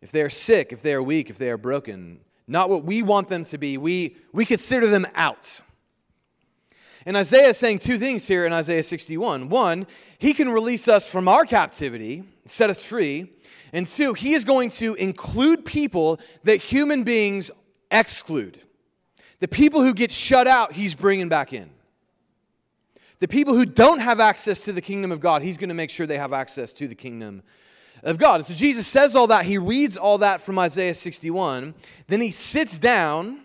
if 0.00 0.10
they 0.10 0.22
are 0.22 0.30
sick, 0.30 0.72
if 0.72 0.82
they 0.82 0.94
are 0.94 1.02
weak, 1.02 1.30
if 1.30 1.38
they 1.38 1.50
are 1.50 1.58
broken, 1.58 2.20
not 2.46 2.70
what 2.70 2.84
we 2.84 3.02
want 3.02 3.28
them 3.28 3.44
to 3.44 3.58
be, 3.58 3.76
we, 3.76 4.16
we 4.32 4.44
consider 4.44 4.86
them 4.86 5.06
out. 5.14 5.60
And 7.06 7.16
Isaiah 7.16 7.48
is 7.48 7.56
saying 7.56 7.78
two 7.78 7.98
things 7.98 8.26
here 8.26 8.44
in 8.44 8.52
Isaiah 8.52 8.82
61. 8.82 9.48
One, 9.48 9.86
he 10.18 10.34
can 10.34 10.50
release 10.50 10.86
us 10.86 11.08
from 11.08 11.28
our 11.28 11.46
captivity, 11.46 12.24
set 12.44 12.70
us 12.70 12.84
free. 12.84 13.32
And 13.72 13.86
two, 13.86 14.14
he 14.14 14.34
is 14.34 14.44
going 14.44 14.70
to 14.70 14.94
include 14.94 15.64
people 15.64 16.20
that 16.44 16.56
human 16.56 17.04
beings 17.04 17.50
exclude. 17.90 18.60
The 19.38 19.48
people 19.48 19.82
who 19.82 19.94
get 19.94 20.12
shut 20.12 20.46
out, 20.46 20.72
he's 20.72 20.94
bringing 20.94 21.28
back 21.28 21.52
in. 21.52 21.70
The 23.20 23.28
people 23.28 23.54
who 23.54 23.64
don't 23.64 24.00
have 24.00 24.20
access 24.20 24.64
to 24.64 24.72
the 24.72 24.80
kingdom 24.80 25.12
of 25.12 25.20
God, 25.20 25.42
he's 25.42 25.56
going 25.56 25.68
to 25.68 25.74
make 25.74 25.90
sure 25.90 26.06
they 26.06 26.18
have 26.18 26.32
access 26.32 26.72
to 26.74 26.88
the 26.88 26.94
kingdom 26.94 27.42
of 28.02 28.18
God. 28.18 28.36
And 28.36 28.46
so 28.46 28.54
Jesus 28.54 28.86
says 28.86 29.14
all 29.14 29.26
that. 29.28 29.44
He 29.44 29.58
reads 29.58 29.96
all 29.96 30.18
that 30.18 30.40
from 30.40 30.58
Isaiah 30.58 30.94
61. 30.94 31.74
Then 32.08 32.20
he 32.20 32.30
sits 32.30 32.78
down 32.78 33.42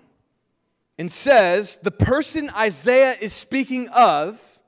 and 0.97 1.11
says, 1.11 1.77
The 1.81 1.91
person 1.91 2.49
Isaiah 2.49 3.15
is 3.19 3.33
speaking 3.33 3.89
of 3.89 4.59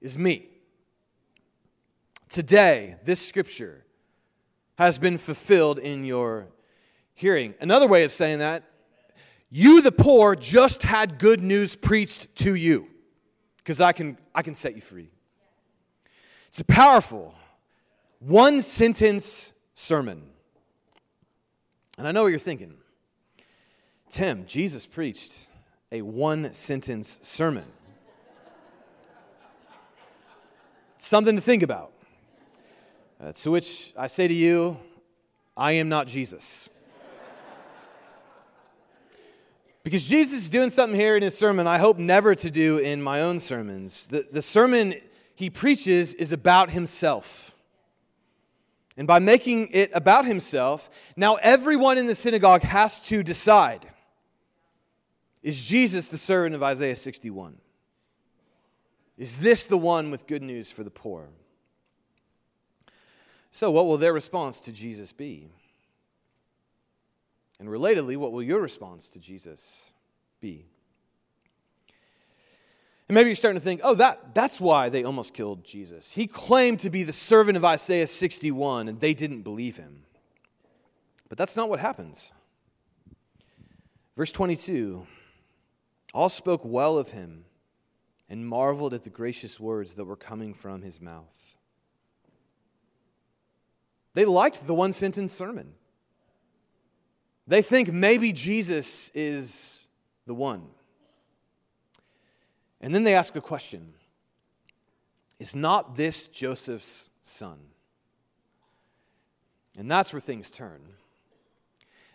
is 0.00 0.16
me. 0.16 0.48
Today, 2.28 2.96
this 3.04 3.26
scripture 3.26 3.84
has 4.78 4.98
been 4.98 5.18
fulfilled 5.18 5.78
in 5.78 6.04
your 6.04 6.48
hearing. 7.14 7.54
Another 7.60 7.86
way 7.86 8.04
of 8.04 8.12
saying 8.12 8.40
that, 8.40 8.64
you, 9.48 9.80
the 9.80 9.92
poor, 9.92 10.36
just 10.36 10.82
had 10.82 11.18
good 11.18 11.42
news 11.42 11.76
preached 11.76 12.34
to 12.36 12.54
you 12.54 12.88
because 13.58 13.80
I 13.80 13.92
can, 13.92 14.18
I 14.34 14.42
can 14.42 14.54
set 14.54 14.74
you 14.74 14.80
free. 14.80 15.08
It's 16.48 16.60
a 16.60 16.64
powerful 16.64 17.34
one 18.18 18.62
sentence 18.62 19.52
sermon. 19.74 20.22
And 21.98 22.06
I 22.06 22.12
know 22.12 22.22
what 22.22 22.28
you're 22.28 22.38
thinking. 22.38 22.74
Tim, 24.10 24.46
Jesus 24.46 24.86
preached 24.86 25.34
a 25.90 26.02
one 26.02 26.52
sentence 26.54 27.18
sermon. 27.22 27.64
Something 30.98 31.36
to 31.36 31.42
think 31.42 31.62
about. 31.62 31.92
Uh, 33.20 33.32
to 33.32 33.50
which 33.50 33.92
I 33.96 34.06
say 34.06 34.28
to 34.28 34.34
you, 34.34 34.78
I 35.56 35.72
am 35.72 35.88
not 35.88 36.06
Jesus. 36.06 36.68
Because 39.82 40.06
Jesus 40.06 40.40
is 40.40 40.50
doing 40.50 40.70
something 40.70 40.98
here 40.98 41.16
in 41.16 41.22
his 41.22 41.38
sermon 41.38 41.66
I 41.66 41.78
hope 41.78 41.98
never 41.98 42.34
to 42.34 42.50
do 42.50 42.78
in 42.78 43.00
my 43.00 43.20
own 43.20 43.38
sermons. 43.38 44.08
The, 44.08 44.26
the 44.30 44.42
sermon 44.42 44.94
he 45.34 45.48
preaches 45.48 46.14
is 46.14 46.32
about 46.32 46.70
himself. 46.70 47.54
And 48.96 49.06
by 49.06 49.18
making 49.18 49.68
it 49.68 49.90
about 49.94 50.24
himself, 50.24 50.90
now 51.16 51.36
everyone 51.36 51.98
in 51.98 52.06
the 52.06 52.14
synagogue 52.14 52.62
has 52.62 53.00
to 53.02 53.22
decide 53.22 53.86
is 55.46 55.64
Jesus 55.64 56.08
the 56.08 56.18
servant 56.18 56.56
of 56.56 56.62
Isaiah 56.64 56.96
61? 56.96 57.56
Is 59.16 59.38
this 59.38 59.62
the 59.62 59.78
one 59.78 60.10
with 60.10 60.26
good 60.26 60.42
news 60.42 60.72
for 60.72 60.82
the 60.82 60.90
poor? 60.90 61.28
So, 63.52 63.70
what 63.70 63.86
will 63.86 63.96
their 63.96 64.12
response 64.12 64.58
to 64.62 64.72
Jesus 64.72 65.12
be? 65.12 65.46
And 67.60 67.68
relatedly, 67.68 68.16
what 68.16 68.32
will 68.32 68.42
your 68.42 68.60
response 68.60 69.08
to 69.10 69.20
Jesus 69.20 69.92
be? 70.40 70.66
And 73.08 73.14
maybe 73.14 73.30
you're 73.30 73.36
starting 73.36 73.60
to 73.60 73.64
think, 73.64 73.82
oh, 73.84 73.94
that, 73.94 74.34
that's 74.34 74.60
why 74.60 74.88
they 74.88 75.04
almost 75.04 75.32
killed 75.32 75.62
Jesus. 75.62 76.10
He 76.10 76.26
claimed 76.26 76.80
to 76.80 76.90
be 76.90 77.04
the 77.04 77.12
servant 77.12 77.56
of 77.56 77.64
Isaiah 77.64 78.08
61, 78.08 78.88
and 78.88 78.98
they 78.98 79.14
didn't 79.14 79.42
believe 79.42 79.76
him. 79.76 80.02
But 81.28 81.38
that's 81.38 81.54
not 81.54 81.68
what 81.68 81.78
happens. 81.78 82.32
Verse 84.16 84.32
22 84.32 85.06
All 86.16 86.30
spoke 86.30 86.62
well 86.64 86.96
of 86.96 87.10
him 87.10 87.44
and 88.30 88.48
marveled 88.48 88.94
at 88.94 89.04
the 89.04 89.10
gracious 89.10 89.60
words 89.60 89.92
that 89.96 90.06
were 90.06 90.16
coming 90.16 90.54
from 90.54 90.80
his 90.80 90.98
mouth. 90.98 91.54
They 94.14 94.24
liked 94.24 94.66
the 94.66 94.72
one 94.72 94.94
sentence 94.94 95.34
sermon. 95.34 95.74
They 97.46 97.60
think 97.60 97.92
maybe 97.92 98.32
Jesus 98.32 99.10
is 99.12 99.86
the 100.24 100.34
one. 100.34 100.62
And 102.80 102.94
then 102.94 103.04
they 103.04 103.14
ask 103.14 103.36
a 103.36 103.42
question 103.42 103.92
Is 105.38 105.54
not 105.54 105.96
this 105.96 106.28
Joseph's 106.28 107.10
son? 107.20 107.58
And 109.76 109.90
that's 109.90 110.14
where 110.14 110.20
things 110.20 110.50
turn. 110.50 110.80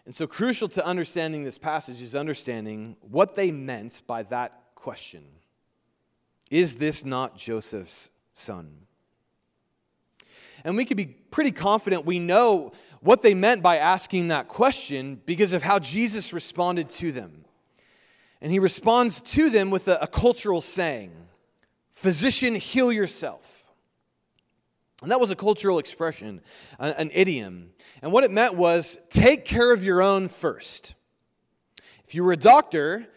And 0.05 0.15
so, 0.15 0.25
crucial 0.25 0.67
to 0.69 0.85
understanding 0.85 1.43
this 1.43 1.57
passage 1.57 2.01
is 2.01 2.15
understanding 2.15 2.95
what 3.01 3.35
they 3.35 3.51
meant 3.51 4.01
by 4.07 4.23
that 4.23 4.61
question 4.75 5.23
Is 6.49 6.75
this 6.75 7.05
not 7.05 7.37
Joseph's 7.37 8.11
son? 8.33 8.71
And 10.63 10.77
we 10.77 10.85
can 10.85 10.97
be 10.97 11.05
pretty 11.05 11.51
confident 11.51 12.05
we 12.05 12.19
know 12.19 12.73
what 12.99 13.21
they 13.21 13.33
meant 13.33 13.63
by 13.63 13.77
asking 13.77 14.27
that 14.27 14.47
question 14.47 15.19
because 15.25 15.53
of 15.53 15.63
how 15.63 15.79
Jesus 15.79 16.33
responded 16.33 16.89
to 16.91 17.11
them. 17.11 17.45
And 18.41 18.51
he 18.51 18.59
responds 18.59 19.21
to 19.21 19.49
them 19.49 19.71
with 19.71 19.87
a, 19.87 19.97
a 20.01 20.07
cultural 20.07 20.61
saying 20.61 21.11
Physician, 21.93 22.55
heal 22.55 22.91
yourself. 22.91 23.60
And 25.01 25.09
that 25.09 25.19
was 25.19 25.31
a 25.31 25.35
cultural 25.35 25.79
expression, 25.79 26.41
an 26.79 27.09
idiom. 27.13 27.71
And 28.01 28.11
what 28.11 28.23
it 28.23 28.31
meant 28.31 28.55
was 28.55 28.99
take 29.09 29.45
care 29.45 29.73
of 29.73 29.83
your 29.83 30.01
own 30.01 30.27
first. 30.27 30.93
If 32.05 32.13
you 32.13 32.23
were 32.23 32.33
a 32.33 32.37
doctor, 32.37 33.07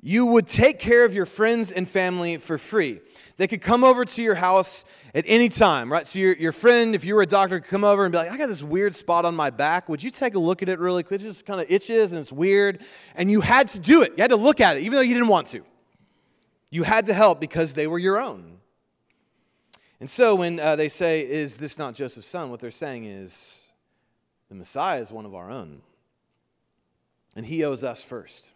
you 0.00 0.26
would 0.26 0.46
take 0.46 0.78
care 0.78 1.04
of 1.04 1.14
your 1.14 1.24
friends 1.24 1.72
and 1.72 1.88
family 1.88 2.36
for 2.36 2.58
free. 2.58 3.00
They 3.36 3.48
could 3.48 3.62
come 3.62 3.82
over 3.82 4.04
to 4.04 4.22
your 4.22 4.34
house 4.34 4.84
at 5.14 5.24
any 5.26 5.48
time, 5.48 5.90
right? 5.90 6.06
So 6.06 6.18
your, 6.18 6.36
your 6.36 6.52
friend, 6.52 6.94
if 6.94 7.04
you 7.04 7.14
were 7.14 7.22
a 7.22 7.26
doctor, 7.26 7.58
could 7.58 7.70
come 7.70 7.84
over 7.84 8.04
and 8.04 8.12
be 8.12 8.18
like, 8.18 8.30
I 8.30 8.36
got 8.36 8.48
this 8.48 8.62
weird 8.62 8.94
spot 8.94 9.24
on 9.24 9.34
my 9.34 9.48
back. 9.48 9.88
Would 9.88 10.02
you 10.02 10.10
take 10.10 10.34
a 10.34 10.38
look 10.38 10.62
at 10.62 10.68
it 10.68 10.78
really 10.78 11.02
quick? 11.02 11.20
It 11.20 11.24
just 11.24 11.46
kind 11.46 11.60
of 11.60 11.70
itches 11.70 12.12
and 12.12 12.20
it's 12.20 12.30
weird. 12.30 12.82
And 13.14 13.30
you 13.30 13.40
had 13.40 13.68
to 13.70 13.78
do 13.78 14.02
it. 14.02 14.12
You 14.16 14.22
had 14.22 14.30
to 14.30 14.36
look 14.36 14.60
at 14.60 14.76
it, 14.76 14.80
even 14.80 14.92
though 14.92 15.00
you 15.00 15.14
didn't 15.14 15.28
want 15.28 15.48
to. 15.48 15.64
You 16.70 16.82
had 16.82 17.06
to 17.06 17.14
help 17.14 17.40
because 17.40 17.72
they 17.72 17.86
were 17.86 17.98
your 17.98 18.20
own. 18.20 18.58
And 20.00 20.10
so 20.10 20.34
when 20.34 20.60
uh, 20.60 20.76
they 20.76 20.88
say, 20.88 21.20
Is 21.20 21.56
this 21.56 21.78
not 21.78 21.94
Joseph's 21.94 22.26
son? 22.26 22.50
what 22.50 22.60
they're 22.60 22.70
saying 22.70 23.04
is, 23.04 23.68
The 24.48 24.54
Messiah 24.54 25.00
is 25.00 25.12
one 25.12 25.26
of 25.26 25.34
our 25.34 25.50
own. 25.50 25.82
And 27.36 27.46
he 27.46 27.64
owes 27.64 27.82
us 27.82 28.02
first. 28.02 28.52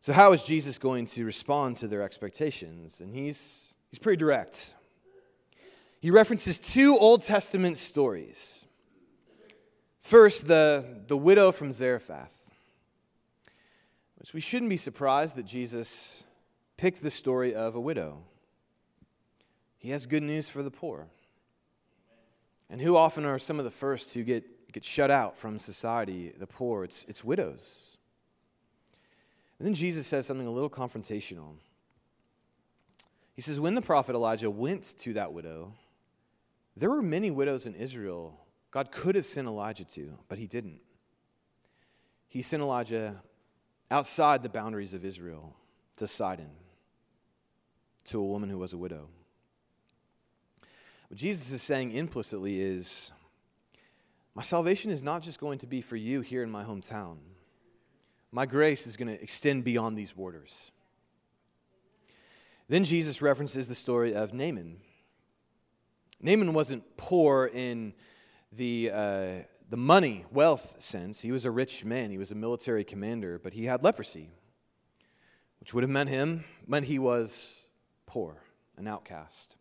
So, 0.00 0.12
how 0.12 0.32
is 0.32 0.42
Jesus 0.42 0.78
going 0.78 1.06
to 1.06 1.24
respond 1.24 1.76
to 1.76 1.86
their 1.86 2.02
expectations? 2.02 3.00
And 3.00 3.14
he's, 3.14 3.72
he's 3.88 4.00
pretty 4.00 4.16
direct. 4.16 4.74
He 6.00 6.10
references 6.10 6.58
two 6.58 6.98
Old 6.98 7.22
Testament 7.22 7.78
stories. 7.78 8.64
First, 10.00 10.48
the, 10.48 11.04
the 11.06 11.16
widow 11.16 11.52
from 11.52 11.72
Zarephath, 11.72 12.36
which 14.16 14.34
we 14.34 14.40
shouldn't 14.40 14.70
be 14.70 14.76
surprised 14.76 15.36
that 15.36 15.46
Jesus 15.46 16.24
picked 16.76 17.02
the 17.02 17.10
story 17.10 17.54
of 17.54 17.76
a 17.76 17.80
widow. 17.80 18.24
He 19.82 19.90
has 19.90 20.06
good 20.06 20.22
news 20.22 20.48
for 20.48 20.62
the 20.62 20.70
poor. 20.70 21.08
And 22.70 22.80
who 22.80 22.96
often 22.96 23.24
are 23.24 23.40
some 23.40 23.58
of 23.58 23.64
the 23.64 23.70
first 23.72 24.14
who 24.14 24.22
get, 24.22 24.72
get 24.72 24.84
shut 24.84 25.10
out 25.10 25.36
from 25.36 25.58
society, 25.58 26.32
the 26.38 26.46
poor? 26.46 26.84
It's, 26.84 27.04
it's 27.08 27.24
widows. 27.24 27.96
And 29.58 29.66
then 29.66 29.74
Jesus 29.74 30.06
says 30.06 30.24
something 30.24 30.46
a 30.46 30.52
little 30.52 30.70
confrontational. 30.70 31.56
He 33.34 33.42
says, 33.42 33.58
When 33.58 33.74
the 33.74 33.82
prophet 33.82 34.14
Elijah 34.14 34.52
went 34.52 34.96
to 35.00 35.14
that 35.14 35.32
widow, 35.32 35.74
there 36.76 36.88
were 36.88 37.02
many 37.02 37.32
widows 37.32 37.66
in 37.66 37.74
Israel 37.74 38.38
God 38.70 38.90
could 38.92 39.16
have 39.16 39.26
sent 39.26 39.46
Elijah 39.46 39.84
to, 39.84 40.16
but 40.28 40.38
he 40.38 40.46
didn't. 40.46 40.80
He 42.28 42.40
sent 42.40 42.62
Elijah 42.62 43.20
outside 43.90 44.42
the 44.42 44.48
boundaries 44.48 44.94
of 44.94 45.04
Israel 45.04 45.54
to 45.98 46.06
Sidon, 46.06 46.50
to 48.06 48.18
a 48.18 48.24
woman 48.24 48.48
who 48.48 48.56
was 48.56 48.72
a 48.72 48.78
widow. 48.78 49.08
What 51.12 51.18
Jesus 51.18 51.50
is 51.52 51.60
saying 51.60 51.92
implicitly 51.92 52.58
is 52.58 53.12
my 54.34 54.40
salvation 54.40 54.90
is 54.90 55.02
not 55.02 55.22
just 55.22 55.38
going 55.38 55.58
to 55.58 55.66
be 55.66 55.82
for 55.82 55.94
you 55.94 56.22
here 56.22 56.42
in 56.42 56.50
my 56.50 56.64
hometown, 56.64 57.18
my 58.30 58.46
grace 58.46 58.86
is 58.86 58.96
going 58.96 59.08
to 59.14 59.22
extend 59.22 59.62
beyond 59.62 59.98
these 59.98 60.12
borders. 60.12 60.70
Then 62.66 62.82
Jesus 62.84 63.20
references 63.20 63.68
the 63.68 63.74
story 63.74 64.14
of 64.14 64.32
Naaman. 64.32 64.78
Naaman 66.18 66.54
wasn't 66.54 66.96
poor 66.96 67.50
in 67.52 67.92
the, 68.50 68.90
uh, 68.90 69.32
the 69.68 69.76
money, 69.76 70.24
wealth 70.32 70.82
sense. 70.82 71.20
He 71.20 71.30
was 71.30 71.44
a 71.44 71.50
rich 71.50 71.84
man, 71.84 72.10
he 72.10 72.16
was 72.16 72.30
a 72.30 72.34
military 72.34 72.84
commander, 72.84 73.38
but 73.38 73.52
he 73.52 73.66
had 73.66 73.84
leprosy, 73.84 74.30
which 75.60 75.74
would 75.74 75.84
have 75.84 75.90
meant 75.90 76.08
him, 76.08 76.44
meant 76.66 76.86
he 76.86 76.98
was 76.98 77.66
poor, 78.06 78.38
an 78.78 78.88
outcast. 78.88 79.56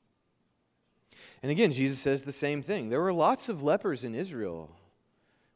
And 1.42 1.52
again, 1.52 1.72
Jesus 1.72 2.00
says 2.00 2.22
the 2.22 2.32
same 2.32 2.62
thing. 2.62 2.90
There 2.90 3.02
were 3.02 3.14
lots 3.14 3.50
of 3.50 3.64
lepers 3.64 4.04
in 4.04 4.14
Israel 4.14 4.70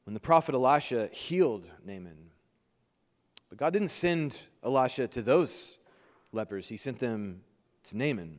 when 0.05 0.13
the 0.13 0.19
prophet 0.19 0.55
Elisha 0.55 1.09
healed 1.11 1.69
Naaman. 1.85 2.31
But 3.49 3.59
God 3.59 3.73
didn't 3.73 3.89
send 3.89 4.37
Elisha 4.63 5.07
to 5.09 5.21
those 5.21 5.77
lepers, 6.31 6.67
he 6.67 6.77
sent 6.77 6.99
them 6.99 7.41
to 7.85 7.97
Naaman. 7.97 8.37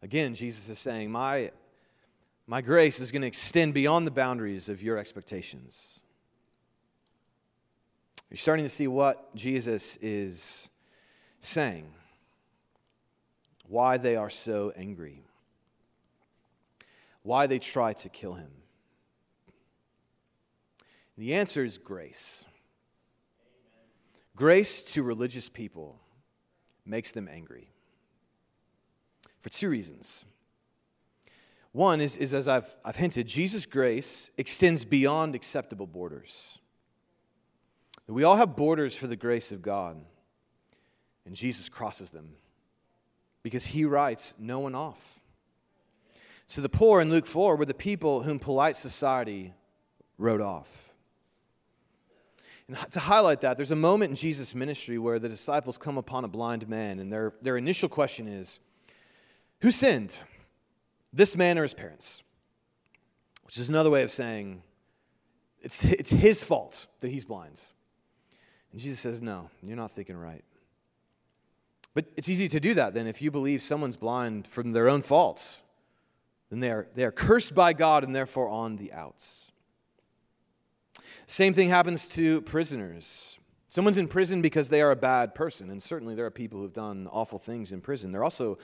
Again, 0.00 0.34
Jesus 0.34 0.68
is 0.68 0.78
saying, 0.78 1.10
My, 1.10 1.50
my 2.46 2.60
grace 2.60 3.00
is 3.00 3.10
going 3.10 3.22
to 3.22 3.28
extend 3.28 3.74
beyond 3.74 4.06
the 4.06 4.12
boundaries 4.12 4.68
of 4.68 4.80
your 4.80 4.96
expectations. 4.96 6.00
You're 8.30 8.38
starting 8.38 8.64
to 8.64 8.70
see 8.70 8.86
what 8.86 9.34
Jesus 9.34 9.96
is 10.00 10.70
saying, 11.40 11.92
why 13.66 13.96
they 13.98 14.16
are 14.16 14.30
so 14.30 14.72
angry 14.76 15.24
why 17.28 17.46
they 17.46 17.58
try 17.58 17.92
to 17.92 18.08
kill 18.08 18.32
him? 18.32 18.50
The 21.18 21.34
answer 21.34 21.62
is 21.62 21.76
grace. 21.76 22.46
Grace 24.34 24.82
to 24.94 25.02
religious 25.02 25.50
people 25.50 26.00
makes 26.86 27.12
them 27.12 27.28
angry 27.30 27.70
for 29.40 29.50
two 29.50 29.68
reasons. 29.68 30.24
One 31.72 32.00
is, 32.00 32.16
is 32.16 32.32
as 32.32 32.48
I've, 32.48 32.74
I've 32.82 32.96
hinted, 32.96 33.26
Jesus' 33.26 33.66
grace 33.66 34.30
extends 34.38 34.86
beyond 34.86 35.34
acceptable 35.34 35.86
borders. 35.86 36.58
We 38.06 38.24
all 38.24 38.36
have 38.36 38.56
borders 38.56 38.96
for 38.96 39.06
the 39.06 39.16
grace 39.16 39.52
of 39.52 39.60
God, 39.60 40.02
and 41.26 41.34
Jesus 41.34 41.68
crosses 41.68 42.08
them 42.08 42.36
because 43.42 43.66
he 43.66 43.84
writes 43.84 44.32
no 44.38 44.60
one 44.60 44.74
off. 44.74 45.20
So 46.48 46.62
the 46.62 46.70
poor 46.70 47.02
in 47.02 47.10
Luke 47.10 47.26
4 47.26 47.56
were 47.56 47.66
the 47.66 47.74
people 47.74 48.22
whom 48.22 48.38
polite 48.38 48.74
society 48.74 49.52
wrote 50.16 50.40
off. 50.40 50.94
And 52.66 52.76
to 52.90 53.00
highlight 53.00 53.42
that, 53.42 53.56
there's 53.56 53.70
a 53.70 53.76
moment 53.76 54.10
in 54.10 54.16
Jesus' 54.16 54.54
ministry 54.54 54.96
where 54.96 55.18
the 55.18 55.28
disciples 55.28 55.76
come 55.76 55.98
upon 55.98 56.24
a 56.24 56.28
blind 56.28 56.66
man, 56.66 57.00
and 57.00 57.12
their, 57.12 57.34
their 57.42 57.58
initial 57.58 57.90
question 57.90 58.26
is 58.26 58.60
Who 59.60 59.70
sinned, 59.70 60.20
this 61.12 61.36
man 61.36 61.58
or 61.58 61.62
his 61.64 61.74
parents? 61.74 62.22
Which 63.44 63.58
is 63.58 63.68
another 63.68 63.90
way 63.90 64.02
of 64.02 64.10
saying 64.10 64.62
it's, 65.60 65.84
it's 65.84 66.10
his 66.10 66.42
fault 66.42 66.86
that 67.00 67.10
he's 67.10 67.26
blind. 67.26 67.60
And 68.72 68.80
Jesus 68.80 69.00
says, 69.00 69.20
No, 69.20 69.50
you're 69.62 69.76
not 69.76 69.92
thinking 69.92 70.16
right. 70.16 70.44
But 71.92 72.06
it's 72.16 72.30
easy 72.30 72.48
to 72.48 72.60
do 72.60 72.72
that 72.72 72.94
then 72.94 73.06
if 73.06 73.20
you 73.20 73.30
believe 73.30 73.60
someone's 73.60 73.98
blind 73.98 74.48
from 74.48 74.72
their 74.72 74.88
own 74.88 75.02
faults 75.02 75.58
then 76.50 76.60
they 76.60 76.70
are, 76.70 76.88
they 76.94 77.04
are 77.04 77.12
cursed 77.12 77.54
by 77.54 77.72
God 77.72 78.04
and 78.04 78.14
therefore 78.14 78.48
on 78.48 78.76
the 78.76 78.92
outs. 78.92 79.52
Same 81.26 81.52
thing 81.52 81.68
happens 81.68 82.08
to 82.10 82.40
prisoners. 82.42 83.38
Someone's 83.66 83.98
in 83.98 84.08
prison 84.08 84.40
because 84.40 84.70
they 84.70 84.80
are 84.80 84.90
a 84.90 84.96
bad 84.96 85.34
person, 85.34 85.68
and 85.68 85.82
certainly 85.82 86.14
there 86.14 86.24
are 86.24 86.30
people 86.30 86.58
who've 86.58 86.72
done 86.72 87.06
awful 87.12 87.38
things 87.38 87.70
in 87.70 87.82
prison. 87.82 88.10
There 88.10 88.22
are 88.22 88.24
also, 88.24 88.56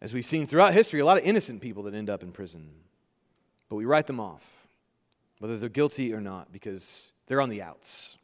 as 0.00 0.14
we've 0.14 0.24
seen 0.24 0.46
throughout 0.46 0.74
history, 0.74 1.00
a 1.00 1.04
lot 1.04 1.18
of 1.18 1.24
innocent 1.24 1.60
people 1.60 1.82
that 1.84 1.94
end 1.94 2.08
up 2.08 2.22
in 2.22 2.30
prison. 2.30 2.70
But 3.68 3.76
we 3.76 3.84
write 3.84 4.06
them 4.06 4.20
off, 4.20 4.68
whether 5.40 5.58
they're 5.58 5.68
guilty 5.68 6.14
or 6.14 6.20
not, 6.20 6.52
because 6.52 7.12
they're 7.26 7.40
on 7.40 7.48
the 7.48 7.62
outs. 7.62 8.16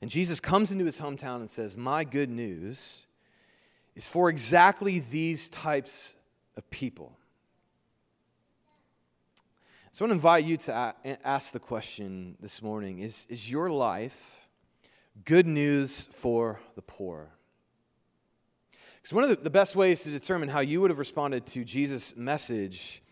And 0.00 0.10
Jesus 0.10 0.40
comes 0.40 0.72
into 0.72 0.86
his 0.86 0.98
hometown 0.98 1.36
and 1.36 1.50
says, 1.50 1.76
My 1.76 2.04
good 2.04 2.30
news 2.30 3.04
is 3.94 4.06
for 4.06 4.30
exactly 4.30 5.00
these 5.00 5.50
types 5.50 6.14
of 6.56 6.68
people. 6.70 7.17
So 9.98 10.04
I 10.04 10.06
want 10.06 10.12
to 10.12 10.28
invite 10.28 10.44
you 10.44 10.56
to 10.58 10.94
ask 11.24 11.52
the 11.52 11.58
question 11.58 12.36
this 12.38 12.62
morning 12.62 13.00
is, 13.00 13.26
is 13.28 13.50
your 13.50 13.68
life 13.68 14.46
good 15.24 15.44
news 15.44 16.06
for 16.12 16.60
the 16.76 16.82
poor. 16.82 17.30
Because 18.94 19.12
one 19.12 19.24
of 19.24 19.30
the, 19.30 19.34
the 19.34 19.50
best 19.50 19.74
ways 19.74 20.04
to 20.04 20.10
determine 20.10 20.50
how 20.50 20.60
you 20.60 20.80
would 20.80 20.90
have 20.90 21.00
responded 21.00 21.46
to 21.46 21.64
Jesus' 21.64 22.16
message 22.16 23.02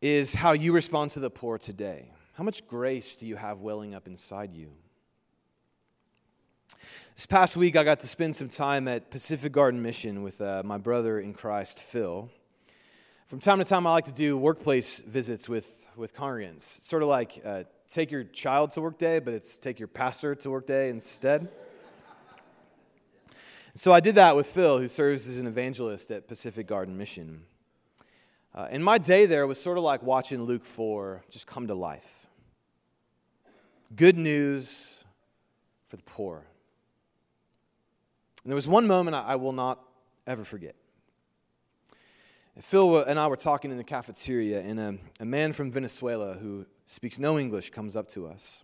is 0.00 0.34
how 0.34 0.50
you 0.50 0.72
respond 0.72 1.12
to 1.12 1.20
the 1.20 1.30
poor 1.30 1.56
today. 1.56 2.10
How 2.32 2.42
much 2.42 2.66
grace 2.66 3.14
do 3.14 3.24
you 3.24 3.36
have 3.36 3.60
welling 3.60 3.94
up 3.94 4.08
inside 4.08 4.52
you? 4.52 4.72
This 7.14 7.26
past 7.26 7.56
week, 7.56 7.76
I 7.76 7.84
got 7.84 8.00
to 8.00 8.08
spend 8.08 8.34
some 8.34 8.48
time 8.48 8.88
at 8.88 9.12
Pacific 9.12 9.52
Garden 9.52 9.80
Mission 9.80 10.24
with 10.24 10.40
uh, 10.40 10.64
my 10.64 10.78
brother 10.78 11.20
in 11.20 11.32
Christ, 11.32 11.78
Phil. 11.78 12.28
From 13.32 13.40
time 13.40 13.60
to 13.60 13.64
time, 13.64 13.86
I 13.86 13.92
like 13.92 14.04
to 14.04 14.12
do 14.12 14.36
workplace 14.36 15.00
visits 15.00 15.48
with, 15.48 15.88
with 15.96 16.14
congregants. 16.14 16.76
It's 16.76 16.86
sort 16.86 17.02
of 17.02 17.08
like 17.08 17.40
uh, 17.42 17.62
take 17.88 18.10
your 18.10 18.24
child 18.24 18.72
to 18.72 18.82
work 18.82 18.98
day, 18.98 19.20
but 19.20 19.32
it's 19.32 19.56
take 19.56 19.78
your 19.78 19.88
pastor 19.88 20.34
to 20.34 20.50
work 20.50 20.66
day 20.66 20.90
instead. 20.90 21.48
So 23.74 23.90
I 23.90 24.00
did 24.00 24.16
that 24.16 24.36
with 24.36 24.48
Phil, 24.48 24.78
who 24.78 24.86
serves 24.86 25.30
as 25.30 25.38
an 25.38 25.46
evangelist 25.46 26.10
at 26.10 26.28
Pacific 26.28 26.66
Garden 26.66 26.98
Mission. 26.98 27.44
Uh, 28.54 28.68
and 28.70 28.84
my 28.84 28.98
day 28.98 29.24
there 29.24 29.46
was 29.46 29.58
sort 29.58 29.78
of 29.78 29.82
like 29.82 30.02
watching 30.02 30.42
Luke 30.42 30.66
4 30.66 31.24
just 31.30 31.46
come 31.46 31.68
to 31.68 31.74
life. 31.74 32.26
Good 33.96 34.18
news 34.18 35.04
for 35.88 35.96
the 35.96 36.02
poor. 36.02 36.44
And 38.44 38.50
there 38.50 38.56
was 38.56 38.68
one 38.68 38.86
moment 38.86 39.14
I, 39.14 39.22
I 39.22 39.36
will 39.36 39.52
not 39.52 39.82
ever 40.26 40.44
forget. 40.44 40.74
Phil 42.60 42.98
and 43.02 43.18
I 43.18 43.26
were 43.28 43.36
talking 43.36 43.70
in 43.70 43.78
the 43.78 43.84
cafeteria, 43.84 44.60
and 44.60 44.78
a, 44.78 44.98
a 45.20 45.24
man 45.24 45.52
from 45.52 45.70
Venezuela 45.70 46.34
who 46.34 46.66
speaks 46.86 47.18
no 47.18 47.38
English 47.38 47.70
comes 47.70 47.96
up 47.96 48.08
to 48.10 48.26
us. 48.26 48.62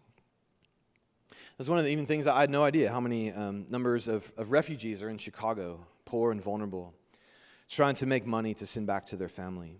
That's 1.56 1.70
one 1.70 1.78
of 1.78 1.84
the 1.84 1.90
even 1.90 2.06
things 2.06 2.26
I 2.26 2.40
had 2.40 2.50
no 2.50 2.64
idea 2.64 2.90
how 2.90 3.00
many 3.00 3.32
um, 3.32 3.66
numbers 3.68 4.06
of, 4.06 4.32
of 4.36 4.52
refugees 4.52 5.02
are 5.02 5.08
in 5.08 5.18
Chicago, 5.18 5.86
poor 6.04 6.30
and 6.30 6.40
vulnerable, 6.40 6.94
trying 7.68 7.94
to 7.96 8.06
make 8.06 8.26
money 8.26 8.54
to 8.54 8.66
send 8.66 8.86
back 8.86 9.06
to 9.06 9.16
their 9.16 9.28
family. 9.28 9.78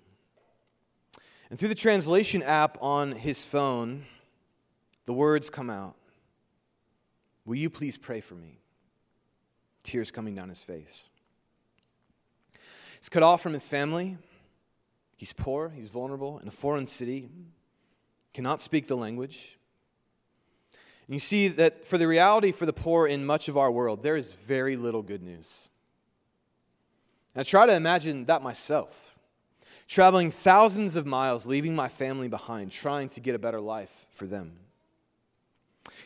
And 1.51 1.59
through 1.59 1.69
the 1.69 1.75
translation 1.75 2.43
app 2.43 2.79
on 2.81 3.13
his 3.13 3.45
phone, 3.45 4.07
the 5.07 5.13
words 5.13 5.51
come 5.51 5.71
out 5.71 5.95
Will 7.45 7.57
you 7.57 7.71
please 7.71 7.97
pray 7.97 8.21
for 8.21 8.35
me? 8.35 8.59
Tears 9.83 10.11
coming 10.11 10.35
down 10.35 10.51
his 10.51 10.63
face. 10.63 11.08
He's 13.01 13.09
cut 13.09 13.23
off 13.23 13.43
from 13.43 13.53
his 13.53 13.69
family. 13.69 14.19
He's 15.17 15.33
poor, 15.33 15.71
he's 15.71 15.89
vulnerable 15.89 16.39
in 16.39 16.47
a 16.47 16.53
foreign 16.53 16.87
city, 16.87 17.29
cannot 18.33 18.61
speak 18.61 18.87
the 18.87 18.97
language. 18.97 19.59
And 21.09 21.15
you 21.15 21.19
see 21.19 21.49
that 21.49 21.87
for 21.87 21.99
the 21.99 22.07
reality 22.07 22.53
for 22.53 22.67
the 22.67 22.73
poor 22.73 23.07
in 23.07 23.27
much 23.27 23.49
of 23.49 23.57
our 23.57 23.71
world, 23.71 24.05
there 24.05 24.17
is 24.17 24.33
very 24.33 24.77
little 24.77 25.03
good 25.03 25.23
news. 25.23 25.71
And 27.35 27.41
I 27.41 27.45
try 27.45 27.67
to 27.67 27.75
imagine 27.75 28.27
that 28.27 28.43
myself, 28.43 29.19
traveling 29.89 30.31
thousands 30.31 30.95
of 30.95 31.05
miles, 31.05 31.47
leaving 31.47 31.75
my 31.75 31.89
family 31.89 32.29
behind, 32.29 32.71
trying 32.71 33.09
to 33.09 33.21
get 33.21 33.35
a 33.35 33.41
better 33.41 33.61
life 33.61 34.07
for 34.13 34.27
them. 34.27 34.53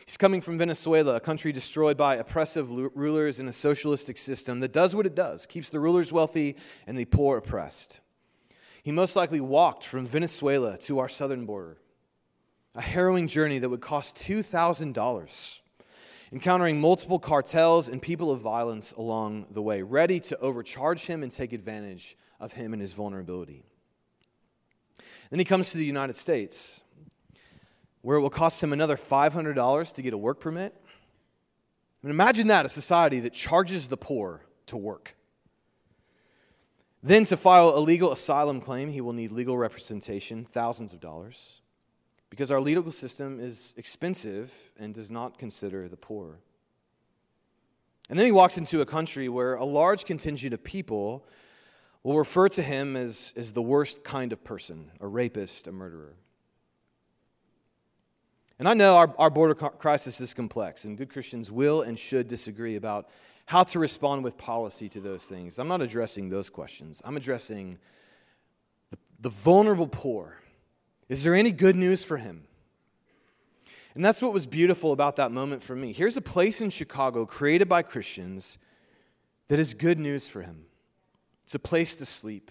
He's 0.05 0.17
coming 0.17 0.41
from 0.41 0.57
Venezuela, 0.57 1.15
a 1.15 1.19
country 1.19 1.51
destroyed 1.51 1.95
by 1.95 2.15
oppressive 2.15 2.69
rulers 2.69 3.39
in 3.39 3.47
a 3.47 3.53
socialistic 3.53 4.17
system 4.17 4.59
that 4.59 4.73
does 4.73 4.95
what 4.95 5.05
it 5.05 5.15
does 5.15 5.45
keeps 5.45 5.69
the 5.69 5.79
rulers 5.79 6.11
wealthy 6.11 6.57
and 6.85 6.97
the 6.97 7.05
poor 7.05 7.37
oppressed. 7.37 8.01
He 8.83 8.91
most 8.91 9.15
likely 9.15 9.39
walked 9.39 9.85
from 9.85 10.05
Venezuela 10.05 10.77
to 10.79 10.99
our 10.99 11.07
southern 11.07 11.45
border, 11.45 11.77
a 12.75 12.81
harrowing 12.81 13.27
journey 13.27 13.59
that 13.59 13.69
would 13.69 13.79
cost 13.79 14.17
$2,000, 14.17 15.59
encountering 16.33 16.81
multiple 16.81 17.19
cartels 17.19 17.87
and 17.87 18.01
people 18.01 18.29
of 18.29 18.41
violence 18.41 18.91
along 18.93 19.45
the 19.51 19.61
way, 19.61 19.81
ready 19.83 20.19
to 20.19 20.37
overcharge 20.39 21.05
him 21.05 21.23
and 21.23 21.31
take 21.31 21.53
advantage 21.53 22.17
of 22.41 22.53
him 22.53 22.73
and 22.73 22.81
his 22.81 22.91
vulnerability. 22.91 23.63
Then 25.29 25.39
he 25.39 25.45
comes 25.45 25.71
to 25.71 25.77
the 25.77 25.85
United 25.85 26.17
States 26.17 26.81
where 28.03 28.17
it 28.17 28.21
will 28.21 28.29
cost 28.29 28.61
him 28.61 28.73
another 28.73 28.97
$500 28.97 29.93
to 29.93 30.01
get 30.01 30.13
a 30.13 30.17
work 30.17 30.39
permit. 30.39 30.75
I 30.77 32.07
mean, 32.07 32.11
imagine 32.11 32.47
that 32.47 32.65
a 32.65 32.69
society 32.69 33.21
that 33.21 33.33
charges 33.33 33.87
the 33.87 33.97
poor 33.97 34.41
to 34.67 34.77
work. 34.77 35.15
Then, 37.01 37.23
to 37.25 37.37
file 37.37 37.69
a 37.69 37.79
legal 37.79 38.11
asylum 38.11 38.61
claim, 38.61 38.89
he 38.89 39.01
will 39.01 39.13
need 39.13 39.31
legal 39.31 39.57
representation, 39.57 40.45
thousands 40.45 40.93
of 40.93 40.99
dollars, 40.99 41.61
because 42.29 42.51
our 42.51 42.59
legal 42.59 42.91
system 42.91 43.39
is 43.39 43.73
expensive 43.77 44.53
and 44.77 44.93
does 44.93 45.09
not 45.09 45.37
consider 45.37 45.87
the 45.87 45.97
poor. 45.97 46.39
And 48.09 48.19
then 48.19 48.25
he 48.25 48.31
walks 48.33 48.57
into 48.57 48.81
a 48.81 48.85
country 48.85 49.29
where 49.29 49.55
a 49.55 49.65
large 49.65 50.05
contingent 50.05 50.53
of 50.53 50.63
people 50.63 51.25
will 52.03 52.17
refer 52.17 52.49
to 52.49 52.61
him 52.61 52.97
as, 52.97 53.33
as 53.37 53.53
the 53.53 53.61
worst 53.61 54.03
kind 54.03 54.33
of 54.33 54.43
person 54.43 54.91
a 54.99 55.07
rapist, 55.07 55.67
a 55.67 55.71
murderer. 55.71 56.15
And 58.59 58.67
I 58.67 58.73
know 58.73 58.95
our, 58.95 59.13
our 59.17 59.29
border 59.29 59.55
crisis 59.55 60.21
is 60.21 60.33
complex, 60.33 60.85
and 60.85 60.97
good 60.97 61.09
Christians 61.09 61.51
will 61.51 61.81
and 61.81 61.97
should 61.97 62.27
disagree 62.27 62.75
about 62.75 63.09
how 63.45 63.63
to 63.63 63.79
respond 63.79 64.23
with 64.23 64.37
policy 64.37 64.87
to 64.89 64.99
those 64.99 65.25
things. 65.25 65.59
I'm 65.59 65.67
not 65.67 65.81
addressing 65.81 66.29
those 66.29 66.49
questions. 66.49 67.01
I'm 67.03 67.17
addressing 67.17 67.77
the, 68.89 68.97
the 69.19 69.29
vulnerable 69.29 69.87
poor. 69.87 70.37
Is 71.09 71.23
there 71.23 71.35
any 71.35 71.51
good 71.51 71.75
news 71.75 72.03
for 72.03 72.17
him? 72.17 72.45
And 73.95 74.03
that's 74.03 74.21
what 74.21 74.33
was 74.33 74.47
beautiful 74.47 74.91
about 74.91 75.17
that 75.17 75.31
moment 75.31 75.61
for 75.61 75.75
me. 75.75 75.93
Here's 75.93 76.17
a 76.17 76.21
place 76.21 76.61
in 76.61 76.69
Chicago 76.69 77.25
created 77.25 77.69
by 77.69 77.83
Christians 77.83 78.57
that 79.49 79.59
is 79.59 79.73
good 79.73 79.99
news 79.99 80.27
for 80.27 80.41
him. 80.41 80.65
It's 81.43 81.53
a 81.53 81.59
place 81.59 81.97
to 81.97 82.05
sleep, 82.05 82.49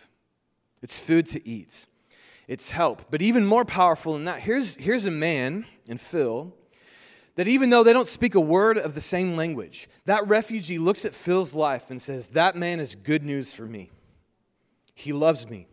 it's 0.82 0.98
food 0.98 1.26
to 1.28 1.48
eat, 1.48 1.86
it's 2.46 2.70
help. 2.70 3.10
But 3.10 3.22
even 3.22 3.46
more 3.46 3.64
powerful 3.64 4.12
than 4.12 4.24
that, 4.26 4.40
here's, 4.40 4.76
here's 4.76 5.06
a 5.06 5.10
man, 5.10 5.66
and 5.88 6.00
Phil, 6.00 6.54
that 7.36 7.48
even 7.48 7.70
though 7.70 7.82
they 7.82 7.92
don't 7.92 8.08
speak 8.08 8.34
a 8.34 8.40
word 8.40 8.76
of 8.76 8.94
the 8.94 9.00
same 9.00 9.36
language, 9.36 9.88
that 10.04 10.26
refugee 10.26 10.78
looks 10.78 11.04
at 11.04 11.14
Phil's 11.14 11.54
life 11.54 11.90
and 11.90 12.00
says, 12.00 12.28
That 12.28 12.56
man 12.56 12.80
is 12.80 12.94
good 12.94 13.22
news 13.22 13.52
for 13.52 13.66
me. 13.66 13.90
He 14.94 15.12
loves 15.12 15.48
me, 15.48 15.66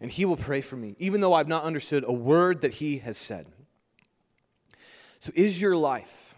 and 0.00 0.10
he 0.10 0.24
will 0.24 0.36
pray 0.36 0.60
for 0.60 0.76
me, 0.76 0.96
even 0.98 1.20
though 1.20 1.32
I've 1.32 1.48
not 1.48 1.64
understood 1.64 2.04
a 2.06 2.12
word 2.12 2.60
that 2.60 2.74
he 2.74 2.98
has 2.98 3.16
said. 3.16 3.46
So, 5.18 5.32
is 5.34 5.60
your 5.60 5.76
life 5.76 6.34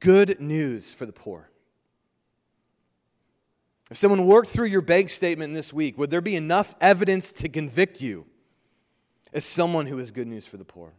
good 0.00 0.40
news 0.40 0.94
for 0.94 1.06
the 1.06 1.12
poor? 1.12 1.50
If 3.90 3.96
someone 3.96 4.26
worked 4.26 4.48
through 4.48 4.66
your 4.66 4.82
bank 4.82 5.08
statement 5.08 5.54
this 5.54 5.72
week, 5.72 5.96
would 5.96 6.10
there 6.10 6.20
be 6.20 6.36
enough 6.36 6.74
evidence 6.80 7.32
to 7.34 7.48
convict 7.48 8.02
you 8.02 8.26
as 9.32 9.44
someone 9.44 9.86
who 9.86 9.98
is 9.98 10.10
good 10.10 10.26
news 10.26 10.46
for 10.46 10.58
the 10.58 10.64
poor? 10.64 10.92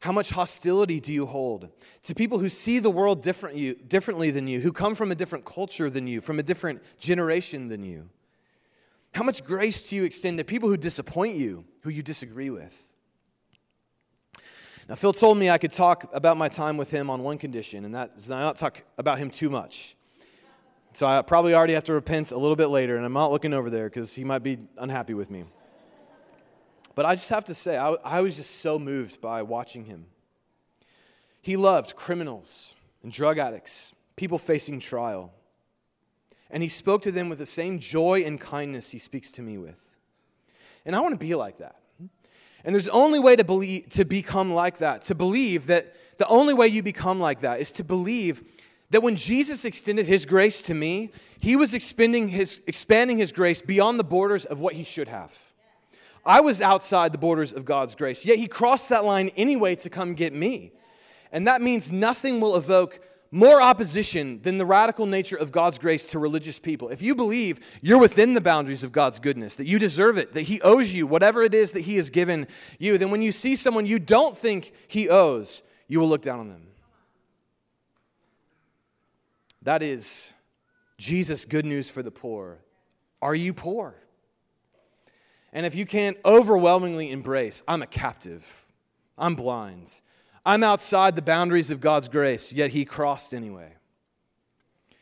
How 0.00 0.12
much 0.12 0.30
hostility 0.30 0.98
do 0.98 1.12
you 1.12 1.26
hold 1.26 1.68
to 2.04 2.14
people 2.14 2.38
who 2.38 2.48
see 2.48 2.78
the 2.78 2.90
world 2.90 3.22
different 3.22 3.56
you, 3.56 3.74
differently 3.74 4.30
than 4.30 4.46
you, 4.46 4.60
who 4.60 4.72
come 4.72 4.94
from 4.94 5.12
a 5.12 5.14
different 5.14 5.44
culture 5.44 5.90
than 5.90 6.06
you, 6.06 6.22
from 6.22 6.38
a 6.38 6.42
different 6.42 6.82
generation 6.98 7.68
than 7.68 7.84
you? 7.84 8.08
How 9.12 9.22
much 9.22 9.44
grace 9.44 9.88
do 9.88 9.96
you 9.96 10.04
extend 10.04 10.38
to 10.38 10.44
people 10.44 10.70
who 10.70 10.78
disappoint 10.78 11.36
you, 11.36 11.64
who 11.82 11.90
you 11.90 12.02
disagree 12.02 12.48
with? 12.48 12.88
Now, 14.88 14.94
Phil 14.94 15.12
told 15.12 15.36
me 15.36 15.50
I 15.50 15.58
could 15.58 15.72
talk 15.72 16.10
about 16.14 16.36
my 16.36 16.48
time 16.48 16.76
with 16.76 16.90
him 16.90 17.10
on 17.10 17.22
one 17.22 17.36
condition, 17.36 17.84
and 17.84 17.94
that 17.94 18.12
is 18.16 18.30
I 18.30 18.40
not 18.40 18.56
talk 18.56 18.82
about 18.96 19.18
him 19.18 19.30
too 19.30 19.50
much. 19.50 19.96
So 20.94 21.06
I 21.06 21.20
probably 21.22 21.54
already 21.54 21.74
have 21.74 21.84
to 21.84 21.92
repent 21.92 22.32
a 22.32 22.38
little 22.38 22.56
bit 22.56 22.66
later, 22.68 22.96
and 22.96 23.04
I'm 23.04 23.12
not 23.12 23.30
looking 23.30 23.52
over 23.52 23.68
there 23.68 23.88
because 23.88 24.14
he 24.14 24.24
might 24.24 24.42
be 24.42 24.58
unhappy 24.78 25.14
with 25.14 25.30
me. 25.30 25.44
But 26.94 27.06
I 27.06 27.14
just 27.14 27.28
have 27.28 27.44
to 27.46 27.54
say, 27.54 27.76
I, 27.76 27.90
I 28.04 28.20
was 28.20 28.36
just 28.36 28.60
so 28.60 28.78
moved 28.78 29.20
by 29.20 29.42
watching 29.42 29.84
him. 29.84 30.06
He 31.40 31.56
loved 31.56 31.96
criminals 31.96 32.74
and 33.02 33.12
drug 33.12 33.38
addicts, 33.38 33.92
people 34.16 34.38
facing 34.38 34.80
trial. 34.80 35.32
And 36.50 36.62
he 36.62 36.68
spoke 36.68 37.02
to 37.02 37.12
them 37.12 37.28
with 37.28 37.38
the 37.38 37.46
same 37.46 37.78
joy 37.78 38.22
and 38.24 38.40
kindness 38.40 38.90
he 38.90 38.98
speaks 38.98 39.30
to 39.32 39.42
me 39.42 39.56
with. 39.56 39.90
And 40.84 40.96
I 40.96 41.00
want 41.00 41.12
to 41.12 41.18
be 41.18 41.34
like 41.34 41.58
that. 41.58 41.76
And 42.64 42.74
there's 42.74 42.88
only 42.88 43.18
way 43.18 43.36
to 43.36 43.44
believe 43.44 43.88
to 43.90 44.04
become 44.04 44.52
like 44.52 44.78
that, 44.78 45.02
to 45.02 45.14
believe 45.14 45.66
that 45.68 45.94
the 46.18 46.26
only 46.26 46.52
way 46.52 46.68
you 46.68 46.82
become 46.82 47.18
like 47.18 47.40
that 47.40 47.60
is 47.60 47.72
to 47.72 47.84
believe 47.84 48.42
that 48.90 49.02
when 49.02 49.16
Jesus 49.16 49.64
extended 49.64 50.06
his 50.06 50.26
grace 50.26 50.60
to 50.62 50.74
me, 50.74 51.12
he 51.38 51.56
was 51.56 51.72
expanding 51.72 52.28
his, 52.28 52.60
expanding 52.66 53.16
his 53.16 53.32
grace 53.32 53.62
beyond 53.62 53.98
the 53.98 54.04
borders 54.04 54.44
of 54.44 54.60
what 54.60 54.74
he 54.74 54.84
should 54.84 55.08
have. 55.08 55.49
I 56.24 56.40
was 56.40 56.60
outside 56.60 57.12
the 57.12 57.18
borders 57.18 57.52
of 57.52 57.64
God's 57.64 57.94
grace, 57.94 58.24
yet 58.24 58.38
he 58.38 58.46
crossed 58.46 58.88
that 58.90 59.04
line 59.04 59.30
anyway 59.36 59.74
to 59.76 59.90
come 59.90 60.14
get 60.14 60.32
me. 60.32 60.72
And 61.32 61.46
that 61.46 61.62
means 61.62 61.90
nothing 61.90 62.40
will 62.40 62.56
evoke 62.56 63.00
more 63.32 63.62
opposition 63.62 64.42
than 64.42 64.58
the 64.58 64.66
radical 64.66 65.06
nature 65.06 65.36
of 65.36 65.52
God's 65.52 65.78
grace 65.78 66.04
to 66.06 66.18
religious 66.18 66.58
people. 66.58 66.88
If 66.88 67.00
you 67.00 67.14
believe 67.14 67.60
you're 67.80 67.98
within 67.98 68.34
the 68.34 68.40
boundaries 68.40 68.82
of 68.82 68.90
God's 68.90 69.20
goodness, 69.20 69.54
that 69.56 69.66
you 69.66 69.78
deserve 69.78 70.18
it, 70.18 70.34
that 70.34 70.42
He 70.42 70.60
owes 70.62 70.92
you 70.92 71.06
whatever 71.06 71.42
it 71.42 71.54
is 71.54 71.72
that 71.72 71.82
He 71.82 71.96
has 71.96 72.10
given 72.10 72.48
you, 72.78 72.98
then 72.98 73.10
when 73.10 73.22
you 73.22 73.30
see 73.30 73.54
someone 73.54 73.86
you 73.86 74.00
don't 74.00 74.36
think 74.36 74.72
He 74.88 75.08
owes, 75.08 75.62
you 75.86 76.00
will 76.00 76.08
look 76.08 76.22
down 76.22 76.40
on 76.40 76.48
them. 76.48 76.66
That 79.62 79.82
is 79.82 80.32
Jesus' 80.98 81.44
good 81.44 81.64
news 81.64 81.88
for 81.88 82.02
the 82.02 82.10
poor. 82.10 82.58
Are 83.22 83.34
you 83.34 83.54
poor? 83.54 83.94
And 85.52 85.66
if 85.66 85.74
you 85.74 85.84
can't 85.84 86.16
overwhelmingly 86.24 87.10
embrace, 87.10 87.62
I'm 87.66 87.82
a 87.82 87.86
captive, 87.86 88.46
I'm 89.18 89.34
blind, 89.34 90.00
I'm 90.46 90.62
outside 90.62 91.16
the 91.16 91.22
boundaries 91.22 91.70
of 91.70 91.80
God's 91.80 92.08
grace, 92.08 92.52
yet 92.52 92.70
He 92.70 92.84
crossed 92.84 93.34
anyway. 93.34 93.74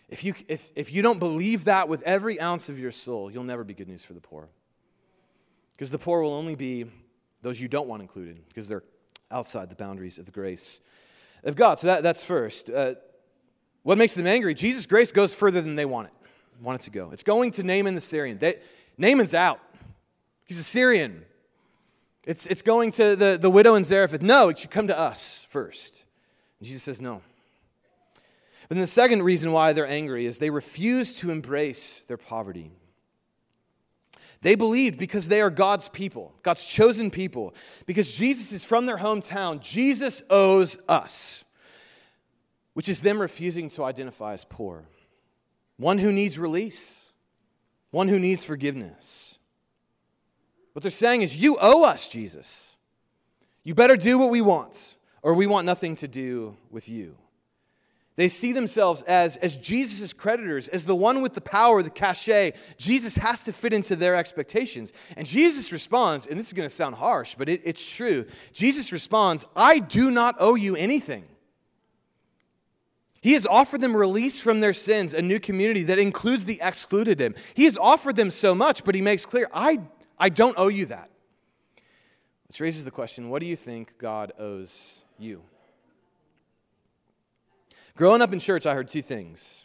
If 0.09 0.25
you, 0.25 0.35
if, 0.49 0.73
if 0.75 0.91
you 0.91 1.03
don't 1.03 1.19
believe 1.19 1.65
that 1.65 1.89
with 1.89 2.03
every 2.03 2.41
ounce 2.41 2.71
of 2.71 2.79
your 2.79 2.93
soul, 2.93 3.31
you'll 3.31 3.45
never 3.45 3.63
be 3.63 3.75
good 3.75 3.89
news 3.89 4.05
for 4.05 4.15
the 4.15 4.21
poor. 4.21 4.49
Because 5.73 5.91
the 5.91 5.99
poor 5.99 6.23
will 6.23 6.33
only 6.33 6.55
be 6.55 6.87
those 7.43 7.61
you 7.61 7.69
don't 7.69 7.87
want 7.87 8.03
included, 8.03 8.41
because 8.49 8.69
they're 8.69 8.85
outside 9.31 9.69
the 9.69 9.77
boundaries 9.77 10.19
of 10.19 10.25
the 10.25 10.33
grace 10.33 10.81
of 11.45 11.55
God. 11.57 11.79
So 11.79 11.89
that, 11.89 12.03
that's 12.03 12.25
first. 12.25 12.71
Uh, 12.71 12.95
what 13.83 13.99
makes 13.99 14.15
them 14.15 14.27
angry? 14.27 14.55
Jesus' 14.55 14.87
grace 14.87 15.13
goes 15.13 15.35
further 15.35 15.61
than 15.61 15.77
they 15.77 15.85
want 15.85 16.09
it, 16.09 16.15
want 16.63 16.81
it 16.81 16.85
to 16.87 16.91
go. 16.91 17.11
It's 17.13 17.23
going 17.23 17.51
to 17.53 17.63
Naaman 17.63 17.95
the 17.95 18.01
Syrian. 18.01 18.39
They, 18.39 18.59
Naaman's 18.97 19.35
out. 19.35 19.61
He's 20.49 20.59
a 20.59 20.65
Syrian. 20.65 21.27
It's, 22.25 22.47
it's 22.47 22.63
going 22.63 22.91
to 22.93 23.15
the, 23.15 23.39
the 23.41 23.51
widow 23.51 23.75
in 23.75 23.85
Zarephath. 23.85 24.23
No, 24.23 24.49
it 24.49 24.59
should 24.59 24.71
come 24.71 24.89
to 24.89 24.99
us 24.99 25.47
first. 25.51 26.05
And 26.59 26.67
Jesus 26.67 26.83
says 26.83 27.01
no. 27.03 27.21
But 28.69 28.77
then 28.77 28.81
the 28.81 28.87
second 28.87 29.23
reason 29.23 29.53
why 29.53 29.75
they're 29.75 29.87
angry 29.87 30.25
is 30.25 30.39
they 30.39 30.51
refuse 30.51 31.19
to 31.19 31.31
embrace 31.31 32.03
their 32.09 32.17
poverty. 32.17 32.73
They 34.41 34.55
believed 34.55 34.99
because 34.99 35.29
they 35.29 35.43
are 35.43 35.51
God's 35.51 35.91
people, 35.91 36.33
God's 36.43 36.65
chosen 36.65 37.11
people. 37.11 37.55
Because 37.85 38.11
Jesus 38.11 38.51
is 38.51 38.65
from 38.65 38.87
their 38.87 38.99
hometown, 38.99 39.61
Jesus 39.61 40.23
owes 40.31 40.79
us, 40.89 41.45
which 42.73 42.89
is 42.89 43.03
them 43.03 43.21
refusing 43.21 43.69
to 43.71 43.85
identify 43.85 44.33
as 44.33 44.47
poor. 44.47 44.85
One 45.77 45.99
who 45.99 46.11
needs 46.11 46.39
release, 46.39 47.05
one 47.91 48.09
who 48.09 48.19
needs 48.19 48.45
forgiveness. 48.45 49.38
What 50.79 50.83
they're 50.83 50.93
saying 50.93 51.23
is, 51.23 51.37
You 51.37 51.57
owe 51.61 51.83
us, 51.83 52.09
Jesus. 52.09 52.77
You 53.65 53.75
better 53.75 53.97
do 53.97 54.17
what 54.17 54.31
we 54.31 54.41
want, 54.41 54.95
or 55.25 55.35
we 55.35 55.45
want 55.45 55.67
nothing 55.67 55.97
to 55.97 56.07
do 56.07 56.57
with 56.71 56.89
you. 56.89 57.17
They 58.15 58.29
see 58.29 58.53
themselves 58.53 59.03
as, 59.03 59.39
as 59.39 59.57
Jesus' 59.57 60.13
creditors, 60.13 60.69
as 60.69 60.85
the 60.85 60.95
one 60.95 61.21
with 61.21 61.35
the 61.35 61.41
power, 61.41 61.83
the 61.83 61.91
cachet. 61.91 62.53
Jesus 62.77 63.17
has 63.17 63.43
to 63.43 63.53
fit 63.53 63.73
into 63.73 63.97
their 63.97 64.15
expectations. 64.15 64.93
And 65.17 65.27
Jesus 65.27 65.73
responds, 65.73 66.29
and 66.29 66.39
this 66.39 66.47
is 66.47 66.53
going 66.53 66.69
to 66.69 66.73
sound 66.73 66.95
harsh, 66.95 67.35
but 67.37 67.49
it, 67.49 67.61
it's 67.65 67.85
true. 67.85 68.25
Jesus 68.53 68.93
responds, 68.93 69.49
I 69.57 69.81
do 69.81 70.13
not 70.13 70.37
owe 70.39 70.55
you 70.55 70.77
anything. 70.77 71.25
He 73.21 73.33
has 73.33 73.47
offered 73.47 73.81
them 73.81 73.97
release 73.97 74.39
from 74.39 74.61
their 74.61 74.73
sins, 74.73 75.13
a 75.13 75.23
new 75.23 75.41
community 75.41 75.83
that 75.83 75.99
includes 75.99 76.45
the 76.45 76.61
excluded 76.63 77.21
him. 77.21 77.35
He 77.55 77.65
has 77.65 77.77
offered 77.77 78.15
them 78.15 78.31
so 78.31 78.55
much, 78.55 78.85
but 78.85 78.95
he 78.95 79.03
makes 79.03 79.27
clear, 79.27 79.49
I, 79.53 79.81
I 80.19 80.29
don't 80.29 80.55
owe 80.59 80.69
you 80.69 80.87
that. 80.87 81.11
Which 82.49 82.61
raises 82.61 82.85
the 82.85 82.91
question 82.91 83.29
what 83.29 83.41
do 83.41 83.47
you 83.47 83.57
think 83.57 83.99
God 83.99 84.33
owes 84.39 85.01
you? 85.19 85.43
Growing 87.95 88.23
up 88.23 88.33
in 88.33 88.39
church, 88.39 88.65
I 88.65 88.75
heard 88.75 88.89
two 88.89 89.03
things 89.03 89.63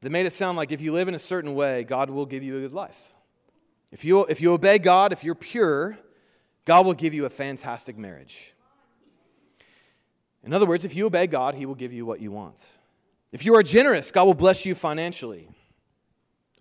that 0.00 0.10
made 0.10 0.26
it 0.26 0.30
sound 0.30 0.56
like 0.56 0.72
if 0.72 0.80
you 0.80 0.92
live 0.92 1.08
in 1.08 1.14
a 1.14 1.18
certain 1.18 1.54
way, 1.54 1.84
God 1.84 2.10
will 2.10 2.26
give 2.26 2.42
you 2.42 2.56
a 2.56 2.60
good 2.60 2.72
life. 2.72 3.12
If 3.92 4.04
you, 4.04 4.24
if 4.24 4.40
you 4.40 4.52
obey 4.52 4.78
God, 4.78 5.12
if 5.12 5.22
you're 5.22 5.34
pure, 5.34 5.98
God 6.64 6.86
will 6.86 6.94
give 6.94 7.14
you 7.14 7.26
a 7.26 7.30
fantastic 7.30 7.96
marriage. 7.96 8.52
In 10.42 10.52
other 10.52 10.66
words, 10.66 10.84
if 10.84 10.96
you 10.96 11.06
obey 11.06 11.26
God, 11.26 11.54
He 11.54 11.64
will 11.64 11.74
give 11.74 11.92
you 11.92 12.04
what 12.04 12.20
you 12.20 12.30
want. 12.30 12.72
If 13.32 13.44
you 13.44 13.54
are 13.54 13.62
generous, 13.62 14.10
God 14.10 14.24
will 14.24 14.34
bless 14.34 14.66
you 14.66 14.74
financially. 14.74 15.48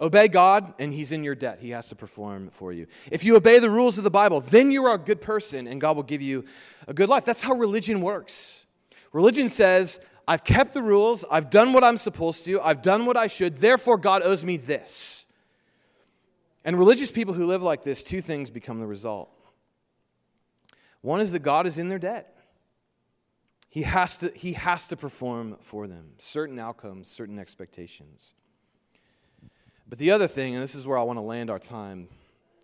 Obey 0.03 0.27
God, 0.27 0.73
and 0.79 0.93
He's 0.93 1.13
in 1.13 1.23
your 1.23 1.33
debt. 1.33 1.59
He 1.61 1.69
has 1.69 1.87
to 1.87 1.95
perform 1.95 2.49
for 2.51 2.73
you. 2.73 2.87
If 3.09 3.23
you 3.23 3.37
obey 3.37 3.59
the 3.59 3.69
rules 3.69 3.97
of 3.97 4.03
the 4.03 4.11
Bible, 4.11 4.41
then 4.41 4.69
you 4.69 4.85
are 4.85 4.95
a 4.95 4.97
good 4.99 5.21
person, 5.21 5.65
and 5.65 5.79
God 5.79 5.95
will 5.95 6.03
give 6.03 6.21
you 6.21 6.43
a 6.89 6.93
good 6.93 7.07
life. 7.07 7.23
That's 7.23 7.41
how 7.41 7.53
religion 7.53 8.01
works. 8.01 8.65
Religion 9.13 9.47
says, 9.47 10.01
I've 10.27 10.43
kept 10.43 10.73
the 10.73 10.81
rules. 10.81 11.23
I've 11.31 11.49
done 11.49 11.71
what 11.71 11.85
I'm 11.85 11.95
supposed 11.95 12.43
to. 12.45 12.59
I've 12.61 12.81
done 12.81 13.05
what 13.05 13.15
I 13.15 13.27
should. 13.27 13.59
Therefore, 13.59 13.97
God 13.97 14.23
owes 14.23 14.43
me 14.43 14.57
this. 14.57 15.25
And 16.65 16.77
religious 16.77 17.09
people 17.09 17.33
who 17.33 17.45
live 17.45 17.63
like 17.63 17.83
this, 17.83 18.03
two 18.03 18.21
things 18.21 18.49
become 18.49 18.79
the 18.79 18.85
result. 18.85 19.29
One 20.99 21.21
is 21.21 21.31
that 21.31 21.39
God 21.39 21.65
is 21.65 21.77
in 21.77 21.87
their 21.87 21.99
debt. 21.99 22.35
He 23.69 23.83
has 23.83 24.17
to, 24.17 24.31
he 24.35 24.53
has 24.53 24.87
to 24.89 24.97
perform 24.97 25.57
for 25.61 25.87
them 25.87 26.11
certain 26.17 26.59
outcomes, 26.59 27.09
certain 27.09 27.39
expectations. 27.39 28.33
But 29.87 29.97
the 29.97 30.11
other 30.11 30.27
thing, 30.27 30.55
and 30.55 30.63
this 30.63 30.75
is 30.75 30.85
where 30.85 30.97
I 30.97 31.03
want 31.03 31.17
to 31.17 31.23
land 31.23 31.49
our 31.49 31.59
time 31.59 32.07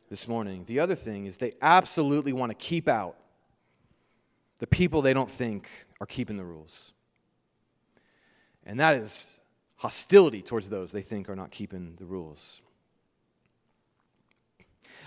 this 0.10 0.28
morning, 0.28 0.64
the 0.66 0.80
other 0.80 0.96
thing 0.96 1.26
is 1.26 1.38
they 1.38 1.54
absolutely 1.62 2.34
want 2.34 2.52
to 2.52 2.56
keep 2.56 2.88
out 2.88 3.16
the 4.60 4.68
people 4.68 5.02
they 5.02 5.14
don't 5.14 5.32
think 5.32 5.70
are 6.02 6.08
keeping 6.08 6.38
the 6.38 6.44
rules. 6.44 6.94
And 8.66 8.80
that 8.80 8.96
is 8.96 9.40
hostility 9.78 10.42
towards 10.42 10.70
those 10.70 10.92
they 10.92 11.02
think 11.02 11.30
are 11.30 11.36
not 11.36 11.52
keeping 11.52 11.96
the 11.98 12.06
rules. 12.06 12.62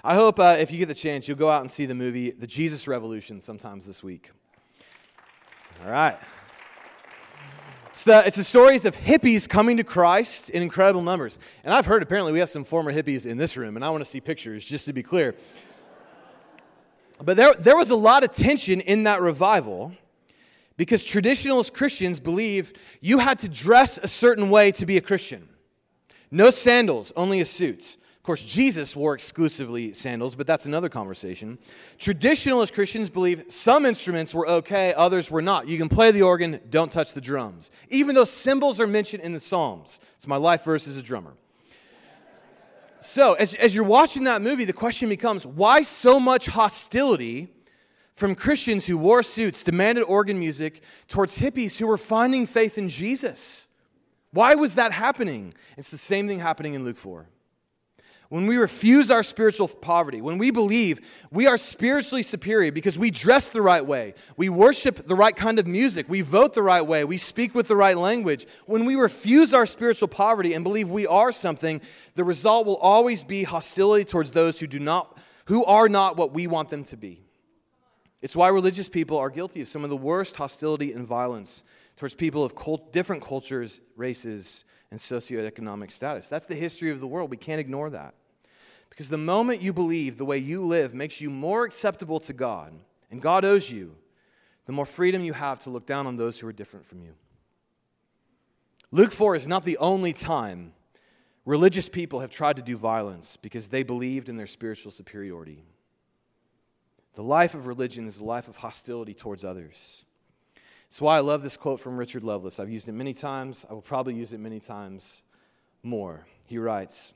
I 0.05 0.14
hope 0.14 0.40
uh, 0.40 0.57
if 0.59 0.72
you 0.72 0.79
get 0.79 0.88
the 0.88 0.94
chance, 0.94 1.29
you'll 1.29 1.37
go 1.37 1.51
out 1.51 1.61
and 1.61 1.70
see 1.70 1.87
the 1.87 1.94
movie 1.94 2.31
The 2.33 2.46
Jesus 2.46 2.88
Revolution 2.88 3.40
sometimes 3.40 3.87
this 3.87 4.03
week. 4.03 4.31
All 5.85 5.90
right. 5.90 6.18
It's 7.93 8.05
the, 8.05 8.27
it's 8.27 8.37
the 8.39 8.45
stories 8.45 8.87
of 8.87 8.97
hippies 8.97 9.47
coming 9.47 9.77
to 9.77 9.85
Christ 9.85 10.49
in 10.49 10.63
incredible 10.63 11.03
numbers. 11.03 11.39
And 11.63 11.75
I've 11.75 11.85
heard 11.85 12.03
apparently 12.03 12.33
we 12.33 12.39
have 12.39 12.49
some 12.49 12.65
former 12.65 12.91
hippies 12.91 13.27
in 13.27 13.37
this 13.37 13.55
room, 13.55 13.77
and 13.77 13.85
I 13.85 13.91
want 13.91 14.03
to 14.03 14.09
see 14.09 14.19
pictures 14.19 14.65
just 14.65 14.87
to 14.87 14.95
be 14.95 15.03
clear. 15.03 15.35
But 17.23 17.37
there, 17.37 17.53
there 17.53 17.77
was 17.77 17.91
a 17.91 17.95
lot 17.95 18.25
of 18.25 18.33
tension 18.33 18.81
in 18.81 19.03
that 19.03 19.21
revival 19.21 19.93
because 20.79 21.03
traditionalist 21.03 21.75
Christians 21.75 22.19
believed 22.19 22.79
you 23.03 23.19
had 23.19 23.39
to 23.41 23.49
dress 23.51 23.99
a 23.99 24.09
certain 24.09 24.49
way 24.49 24.73
to 24.73 24.87
be 24.87 24.97
a 24.97 25.03
Christian. 25.03 25.51
No 26.31 26.49
sandals, 26.49 27.13
only 27.15 27.43
a 27.43 27.45
suit. 27.45 27.99
Of 28.23 28.27
course, 28.27 28.45
Jesus 28.45 28.95
wore 28.95 29.15
exclusively 29.15 29.95
sandals, 29.95 30.37
but 30.37 30.47
that's 30.47 30.65
another 30.65 30.89
conversation. 30.89 31.59
Traditionalist 31.99 32.73
Christians 32.73 33.11
believe 33.11 33.47
some 33.49 33.85
instruments 33.85 34.33
were 34.33 34.47
okay, 34.47 34.95
others 34.95 35.29
were 35.29 35.43
not. 35.43 35.67
You 35.67 35.77
can 35.77 35.89
play 35.89 36.13
the 36.13 36.23
organ, 36.23 36.61
don't 36.71 36.93
touch 36.93 37.15
the 37.15 37.21
drums. 37.21 37.73
Even 37.91 38.15
though 38.15 38.25
cymbals 38.25 38.79
are 38.79 38.87
mentioned 38.87 39.25
in 39.25 39.33
the 39.33 39.41
Psalms. 39.41 39.99
It's 40.15 40.29
my 40.29 40.37
life 40.37 40.63
verse 40.63 40.87
as 40.87 40.97
a 40.97 41.03
drummer. 41.03 41.35
So, 43.01 43.33
as, 43.33 43.55
as 43.55 43.75
you're 43.75 43.83
watching 43.83 44.23
that 44.23 44.41
movie, 44.41 44.67
the 44.67 44.73
question 44.73 45.09
becomes 45.09 45.45
why 45.45 45.83
so 45.83 46.21
much 46.21 46.47
hostility 46.47 47.49
from 48.15 48.37
Christians 48.37 48.87
who 48.87 48.99
wore 48.99 49.25
suits, 49.25 49.65
demanded 49.65 50.05
organ 50.05 50.39
music, 50.39 50.85
towards 51.09 51.41
hippies 51.41 51.79
who 51.79 51.89
were 51.89 51.99
finding 51.99 52.47
faith 52.47 52.79
in 52.79 52.89
Jesus. 52.89 53.67
Why 54.31 54.55
was 54.55 54.77
that 54.77 54.93
happening? 54.93 55.55
It's 55.77 55.91
the 55.91 55.99
same 55.99 56.29
thing 56.29 56.39
happening 56.39 56.75
in 56.75 56.85
Luke 56.85 56.99
4. 56.99 57.27
When 58.33 58.47
we 58.47 58.57
refuse 58.57 59.11
our 59.11 59.23
spiritual 59.23 59.68
poverty, 59.68 60.23
when 60.23 60.38
we 60.38 60.51
believe 60.51 61.03
we 61.31 61.47
are 61.47 61.59
spiritually 61.59 62.23
superior 62.23 62.73
because 62.73 62.99
we 62.99 63.11
dress 63.11 63.51
the 63.51 63.61
right 63.61 63.85
way, 63.85 64.14
we 64.38 64.49
worship 64.49 65.07
the 65.07 65.14
right 65.14 65.37
kind 65.37 65.59
of 65.59 65.66
music, 65.66 66.09
we 66.09 66.23
vote 66.23 66.55
the 66.55 66.62
right 66.62 66.81
way, 66.81 67.05
we 67.05 67.18
speak 67.18 67.55
with 67.55 67.68
the 67.68 67.77
right 67.77 67.95
language, 67.95 68.47
when 68.64 68.87
we 68.87 68.95
refuse 68.95 69.53
our 69.53 69.66
spiritual 69.66 70.09
poverty 70.09 70.55
and 70.55 70.64
believe 70.64 70.88
we 70.88 71.07
are 71.07 71.31
something, 71.31 71.83
the 72.14 72.25
result 72.25 72.64
will 72.64 72.79
always 72.79 73.23
be 73.23 73.42
hostility 73.42 74.03
towards 74.03 74.31
those 74.31 74.59
who 74.59 74.66
do 74.66 74.79
not 74.79 75.18
who 75.45 75.62
are 75.66 75.90
not 75.90 76.16
what 76.16 76.33
we 76.33 76.47
want 76.47 76.71
them 76.71 76.85
to 76.85 76.97
be. 76.97 77.21
It's 78.23 78.35
why 78.35 78.49
religious 78.49 78.88
people 78.88 79.18
are 79.18 79.29
guilty 79.29 79.61
of 79.61 79.68
some 79.68 79.85
of 79.85 79.90
the 79.90 79.97
worst 79.99 80.37
hostility 80.37 80.95
and 80.95 81.07
violence 81.07 81.64
towards 81.99 82.14
people 82.14 82.45
of 82.45 82.55
cult, 82.55 82.95
different 82.95 83.23
cultures, 83.23 83.83
races, 83.95 84.64
and 84.90 84.99
socioeconomic 84.99 85.92
status. 85.92 86.31
That's 86.31 86.47
the 86.47 86.55
history 86.55 86.90
of 86.90 87.01
the 87.01 87.07
world. 87.07 87.31
We 87.31 87.37
can't 87.37 87.61
ignore 87.61 87.90
that. 87.90 88.14
Because 88.93 89.09
the 89.09 89.17
moment 89.17 89.63
you 89.63 89.73
believe 89.73 90.19
the 90.19 90.25
way 90.27 90.37
you 90.37 90.63
live 90.63 90.93
makes 90.93 91.19
you 91.19 91.31
more 91.31 91.65
acceptable 91.65 92.21
to 92.21 92.35
God, 92.35 92.75
and 93.11 93.23
God 93.23 93.43
owes 93.43 93.71
you, 93.71 93.97
the 94.67 94.73
more 94.73 94.85
freedom 94.85 95.25
you 95.25 95.33
have 95.33 95.61
to 95.61 95.71
look 95.71 95.87
down 95.87 96.07
on 96.07 96.17
those 96.17 96.39
who 96.39 96.47
are 96.47 96.53
different 96.53 96.85
from 96.85 97.01
you. 97.01 97.15
Luke 98.91 99.11
4 99.11 99.35
is 99.35 99.49
not 99.49 99.65
the 99.65 99.79
only 99.79 100.13
time 100.13 100.75
religious 101.47 101.89
people 101.89 102.21
have 102.21 102.29
tried 102.29 102.57
to 102.57 102.63
do 102.63 102.77
violence 102.77 103.39
because 103.39 103.69
they 103.69 103.83
believed 103.83 104.29
in 104.29 104.37
their 104.37 104.47
spiritual 104.47 104.93
superiority. 104.93 105.65
The 107.15 107.23
life 107.23 107.55
of 107.55 107.67
religion 107.67 108.07
is 108.07 108.19
a 108.19 108.25
life 108.25 108.47
of 108.47 108.59
hostility 108.59 109.15
towards 109.15 109.43
others. 109.43 110.05
That's 110.91 111.01
why 111.01 111.17
I 111.17 111.21
love 111.21 111.41
this 111.41 111.57
quote 111.57 111.81
from 111.81 111.97
Richard 111.97 112.25
Lovelace. 112.25 112.61
I've 112.61 112.69
used 112.69 112.91
it 112.91 112.93
many 112.93 113.15
times. 113.15 113.65
I 113.71 113.73
will 113.73 113.81
probably 113.81 114.15
use 114.15 114.35
it 114.35 114.39
many 114.39 114.61
times 114.61 115.23
more. 115.83 116.27
He 116.45 116.59
writes 116.59 117.15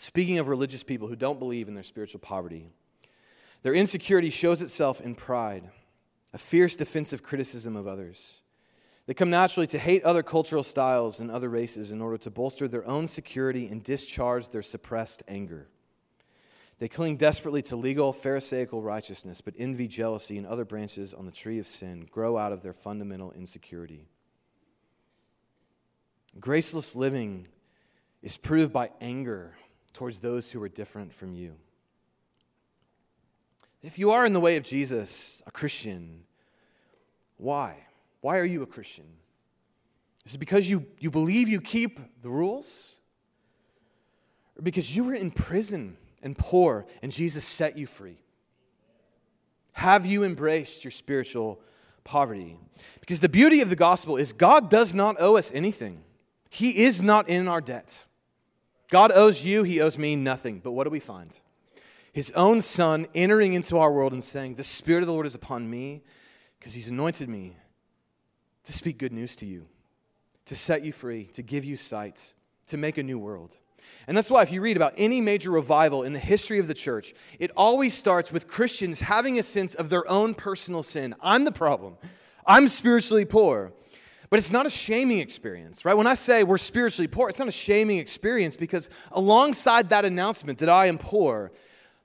Speaking 0.00 0.38
of 0.38 0.48
religious 0.48 0.82
people 0.82 1.08
who 1.08 1.14
don't 1.14 1.38
believe 1.38 1.68
in 1.68 1.74
their 1.74 1.84
spiritual 1.84 2.20
poverty, 2.20 2.70
their 3.62 3.74
insecurity 3.74 4.30
shows 4.30 4.62
itself 4.62 4.98
in 5.02 5.14
pride, 5.14 5.68
a 6.32 6.38
fierce 6.38 6.74
defensive 6.74 7.22
criticism 7.22 7.76
of 7.76 7.86
others. 7.86 8.40
They 9.04 9.12
come 9.12 9.28
naturally 9.28 9.66
to 9.66 9.78
hate 9.78 10.02
other 10.02 10.22
cultural 10.22 10.62
styles 10.62 11.20
and 11.20 11.30
other 11.30 11.50
races 11.50 11.90
in 11.90 12.00
order 12.00 12.16
to 12.16 12.30
bolster 12.30 12.66
their 12.66 12.86
own 12.88 13.08
security 13.08 13.66
and 13.66 13.84
discharge 13.84 14.48
their 14.48 14.62
suppressed 14.62 15.22
anger. 15.28 15.68
They 16.78 16.88
cling 16.88 17.18
desperately 17.18 17.60
to 17.64 17.76
legal, 17.76 18.14
Pharisaical 18.14 18.80
righteousness, 18.80 19.42
but 19.42 19.52
envy, 19.58 19.86
jealousy, 19.86 20.38
and 20.38 20.46
other 20.46 20.64
branches 20.64 21.12
on 21.12 21.26
the 21.26 21.30
tree 21.30 21.58
of 21.58 21.68
sin 21.68 22.08
grow 22.10 22.38
out 22.38 22.52
of 22.52 22.62
their 22.62 22.72
fundamental 22.72 23.32
insecurity. 23.32 24.06
Graceless 26.40 26.96
living 26.96 27.48
is 28.22 28.38
proved 28.38 28.72
by 28.72 28.88
anger 29.02 29.56
towards 29.92 30.20
those 30.20 30.50
who 30.50 30.62
are 30.62 30.68
different 30.68 31.12
from 31.12 31.34
you. 31.34 31.56
If 33.82 33.98
you 33.98 34.10
are 34.10 34.26
in 34.26 34.32
the 34.32 34.40
way 34.40 34.56
of 34.56 34.62
Jesus, 34.62 35.42
a 35.46 35.50
Christian, 35.50 36.24
why? 37.36 37.86
Why 38.20 38.38
are 38.38 38.44
you 38.44 38.62
a 38.62 38.66
Christian? 38.66 39.06
Is 40.26 40.34
it 40.34 40.38
because 40.38 40.68
you, 40.68 40.86
you 40.98 41.10
believe 41.10 41.48
you 41.48 41.60
keep 41.60 41.98
the 42.20 42.28
rules? 42.28 42.98
Or 44.58 44.62
because 44.62 44.94
you 44.94 45.04
were 45.04 45.14
in 45.14 45.30
prison 45.30 45.96
and 46.22 46.36
poor 46.36 46.86
and 47.02 47.10
Jesus 47.10 47.44
set 47.44 47.78
you 47.78 47.86
free? 47.86 48.18
Have 49.72 50.04
you 50.04 50.24
embraced 50.24 50.84
your 50.84 50.90
spiritual 50.90 51.60
poverty? 52.04 52.58
Because 53.00 53.20
the 53.20 53.28
beauty 53.30 53.62
of 53.62 53.70
the 53.70 53.76
gospel 53.76 54.18
is 54.18 54.34
God 54.34 54.68
does 54.68 54.94
not 54.94 55.16
owe 55.18 55.36
us 55.36 55.50
anything, 55.54 56.02
He 56.50 56.84
is 56.84 57.02
not 57.02 57.28
in 57.28 57.48
our 57.48 57.62
debt. 57.62 58.04
God 58.90 59.12
owes 59.14 59.44
you, 59.44 59.62
He 59.62 59.80
owes 59.80 59.96
me 59.96 60.16
nothing. 60.16 60.60
But 60.60 60.72
what 60.72 60.84
do 60.84 60.90
we 60.90 61.00
find? 61.00 61.38
His 62.12 62.32
own 62.32 62.60
Son 62.60 63.06
entering 63.14 63.54
into 63.54 63.78
our 63.78 63.92
world 63.92 64.12
and 64.12 64.22
saying, 64.22 64.56
The 64.56 64.64
Spirit 64.64 65.02
of 65.02 65.06
the 65.06 65.12
Lord 65.12 65.26
is 65.26 65.34
upon 65.34 65.70
me 65.70 66.02
because 66.58 66.74
He's 66.74 66.88
anointed 66.88 67.28
me 67.28 67.56
to 68.64 68.72
speak 68.72 68.98
good 68.98 69.12
news 69.12 69.36
to 69.36 69.46
you, 69.46 69.66
to 70.46 70.56
set 70.56 70.84
you 70.84 70.92
free, 70.92 71.26
to 71.32 71.42
give 71.42 71.64
you 71.64 71.76
sight, 71.76 72.34
to 72.66 72.76
make 72.76 72.98
a 72.98 73.02
new 73.02 73.18
world. 73.18 73.56
And 74.06 74.16
that's 74.16 74.30
why, 74.30 74.42
if 74.42 74.52
you 74.52 74.60
read 74.60 74.76
about 74.76 74.94
any 74.96 75.20
major 75.20 75.50
revival 75.50 76.02
in 76.02 76.12
the 76.12 76.18
history 76.18 76.58
of 76.58 76.68
the 76.68 76.74
church, 76.74 77.14
it 77.38 77.50
always 77.56 77.94
starts 77.94 78.32
with 78.32 78.48
Christians 78.48 79.00
having 79.00 79.38
a 79.38 79.42
sense 79.42 79.74
of 79.74 79.88
their 79.88 80.08
own 80.10 80.34
personal 80.34 80.82
sin. 80.82 81.14
I'm 81.20 81.44
the 81.44 81.52
problem. 81.52 81.96
I'm 82.46 82.68
spiritually 82.68 83.24
poor. 83.24 83.72
But 84.30 84.38
it's 84.38 84.52
not 84.52 84.64
a 84.64 84.70
shaming 84.70 85.18
experience, 85.18 85.84
right? 85.84 85.96
When 85.96 86.06
I 86.06 86.14
say 86.14 86.44
we're 86.44 86.56
spiritually 86.56 87.08
poor, 87.08 87.28
it's 87.28 87.40
not 87.40 87.48
a 87.48 87.52
shaming 87.52 87.98
experience 87.98 88.56
because 88.56 88.88
alongside 89.10 89.88
that 89.88 90.04
announcement 90.04 90.60
that 90.60 90.68
I 90.68 90.86
am 90.86 90.98
poor, 90.98 91.50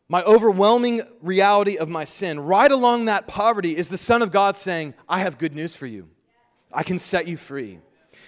my 0.10 0.24
overwhelming 0.24 1.04
reality 1.22 1.78
of 1.78 1.88
my 1.88 2.04
sin, 2.04 2.40
right 2.40 2.72
along 2.72 3.06
that 3.06 3.28
poverty 3.28 3.78
is 3.78 3.90
the 3.90 3.98
Son 3.98 4.24
of 4.24 4.32
God 4.32 4.56
saying, 4.56 4.96
I 5.08 5.20
have 5.20 5.38
good 5.38 5.54
news 5.54 5.76
for 5.76 5.86
you. 5.86 6.10
I 6.74 6.82
can 6.82 6.98
set 6.98 7.28
you 7.28 7.38
free. 7.38 7.80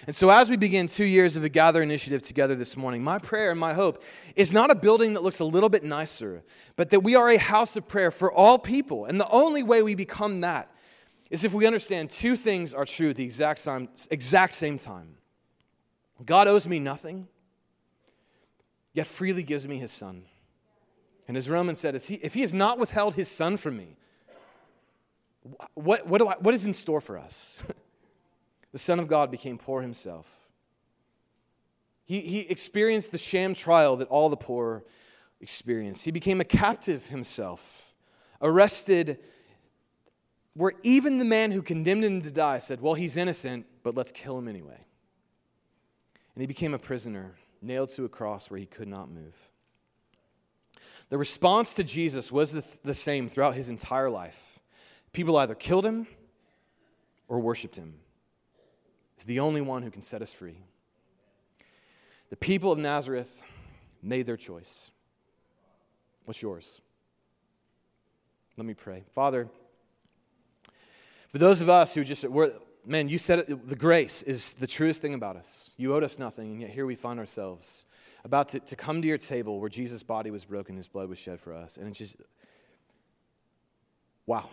And 0.05 0.15
so, 0.15 0.29
as 0.29 0.49
we 0.49 0.57
begin 0.57 0.87
two 0.87 1.03
years 1.03 1.35
of 1.35 1.43
a 1.43 1.49
Gather 1.49 1.81
initiative 1.81 2.21
together 2.21 2.55
this 2.55 2.77
morning, 2.77 3.03
my 3.03 3.17
prayer 3.19 3.51
and 3.51 3.59
my 3.59 3.73
hope 3.73 4.01
is 4.35 4.53
not 4.53 4.71
a 4.71 4.75
building 4.75 5.15
that 5.15 5.23
looks 5.23 5.39
a 5.39 5.45
little 5.45 5.69
bit 5.69 5.83
nicer, 5.83 6.43
but 6.75 6.91
that 6.91 7.01
we 7.01 7.15
are 7.15 7.29
a 7.29 7.37
house 7.37 7.75
of 7.75 7.87
prayer 7.87 8.11
for 8.11 8.31
all 8.31 8.57
people. 8.57 9.05
And 9.05 9.19
the 9.19 9.29
only 9.29 9.63
way 9.63 9.81
we 9.81 9.95
become 9.95 10.41
that 10.41 10.71
is 11.29 11.43
if 11.43 11.53
we 11.53 11.65
understand 11.65 12.09
two 12.09 12.35
things 12.35 12.73
are 12.73 12.85
true 12.85 13.09
at 13.09 13.15
the 13.15 13.23
exact 13.23 13.59
same, 13.59 13.89
exact 14.09 14.53
same 14.53 14.77
time 14.77 15.17
God 16.25 16.47
owes 16.47 16.67
me 16.67 16.79
nothing, 16.79 17.27
yet 18.93 19.05
freely 19.07 19.43
gives 19.43 19.67
me 19.67 19.77
his 19.77 19.91
son. 19.91 20.23
And 21.27 21.37
as 21.37 21.49
Roman 21.49 21.75
said, 21.75 21.93
if 21.93 22.33
he, 22.33 22.41
has 22.41 22.53
not 22.53 22.79
withheld 22.79 23.15
his 23.15 23.29
son 23.29 23.57
from 23.57 23.77
me, 23.77 23.97
what, 25.73 26.07
what, 26.07 26.21
I, 26.21 26.35
what 26.39 26.53
is 26.53 26.65
in 26.65 26.73
store 26.73 27.01
for 27.01 27.17
us? 27.17 27.63
the 28.71 28.79
Son 28.79 28.99
of 28.99 29.07
God 29.07 29.29
became 29.29 29.57
poor 29.57 29.81
himself. 29.81 30.27
He, 32.05 32.21
he 32.21 32.39
experienced 32.41 33.11
the 33.11 33.17
sham 33.17 33.53
trial 33.53 33.97
that 33.97 34.07
all 34.07 34.29
the 34.29 34.37
poor 34.37 34.83
experience. 35.41 36.05
He 36.05 36.11
became 36.11 36.39
a 36.41 36.45
captive 36.45 37.07
himself, 37.07 37.93
arrested, 38.41 39.19
where 40.57 40.73
even 40.81 41.19
the 41.19 41.25
man 41.25 41.51
who 41.51 41.61
condemned 41.61 42.03
him 42.03 42.21
to 42.23 42.31
die 42.31 42.57
said, 42.57 42.81
Well, 42.81 42.95
he's 42.95 43.15
innocent, 43.15 43.67
but 43.83 43.95
let's 43.95 44.11
kill 44.11 44.37
him 44.39 44.47
anyway. 44.47 44.85
And 46.33 46.41
he 46.41 46.47
became 46.47 46.73
a 46.73 46.79
prisoner, 46.79 47.35
nailed 47.61 47.89
to 47.89 48.05
a 48.05 48.09
cross 48.09 48.49
where 48.49 48.59
he 48.59 48.65
could 48.65 48.87
not 48.87 49.09
move. 49.09 49.35
The 51.09 51.17
response 51.17 51.73
to 51.75 51.83
Jesus 51.83 52.31
was 52.31 52.51
the, 52.51 52.65
the 52.83 52.93
same 52.93 53.29
throughout 53.29 53.55
his 53.55 53.69
entire 53.69 54.09
life. 54.09 54.59
People 55.13 55.37
either 55.37 55.55
killed 55.55 55.85
him 55.85 56.07
or 57.27 57.39
worshiped 57.39 57.75
him 57.75 57.93
is 59.17 59.25
the 59.25 59.39
only 59.39 59.61
one 59.61 59.83
who 59.83 59.91
can 59.91 60.01
set 60.01 60.21
us 60.21 60.33
free. 60.33 60.57
The 62.29 62.35
people 62.35 62.71
of 62.71 62.79
Nazareth 62.79 63.41
made 64.01 64.25
their 64.25 64.37
choice. 64.37 64.91
What's 66.25 66.41
yours? 66.41 66.81
Let 68.57 68.65
me 68.65 68.73
pray. 68.73 69.03
Father, 69.11 69.49
for 71.37 71.43
those 71.43 71.61
of 71.61 71.69
us 71.69 71.93
who 71.93 72.03
just, 72.03 72.23
we're, 72.23 72.51
man, 72.83 73.07
you 73.07 73.19
said 73.19 73.37
it, 73.37 73.67
the 73.67 73.75
grace 73.75 74.23
is 74.23 74.55
the 74.55 74.65
truest 74.65 75.03
thing 75.03 75.13
about 75.13 75.35
us. 75.35 75.69
You 75.77 75.93
owed 75.93 76.03
us 76.03 76.17
nothing, 76.17 76.49
and 76.51 76.61
yet 76.61 76.71
here 76.71 76.87
we 76.87 76.95
find 76.95 77.19
ourselves 77.19 77.85
about 78.25 78.49
to, 78.49 78.59
to 78.59 78.75
come 78.75 79.03
to 79.03 79.07
your 79.07 79.19
table 79.19 79.59
where 79.59 79.69
Jesus' 79.69 80.01
body 80.01 80.31
was 80.31 80.45
broken, 80.45 80.75
his 80.75 80.87
blood 80.87 81.07
was 81.09 81.19
shed 81.19 81.39
for 81.39 81.53
us. 81.53 81.77
And 81.77 81.87
it's 81.89 81.99
just, 81.99 82.15
wow. 84.25 84.49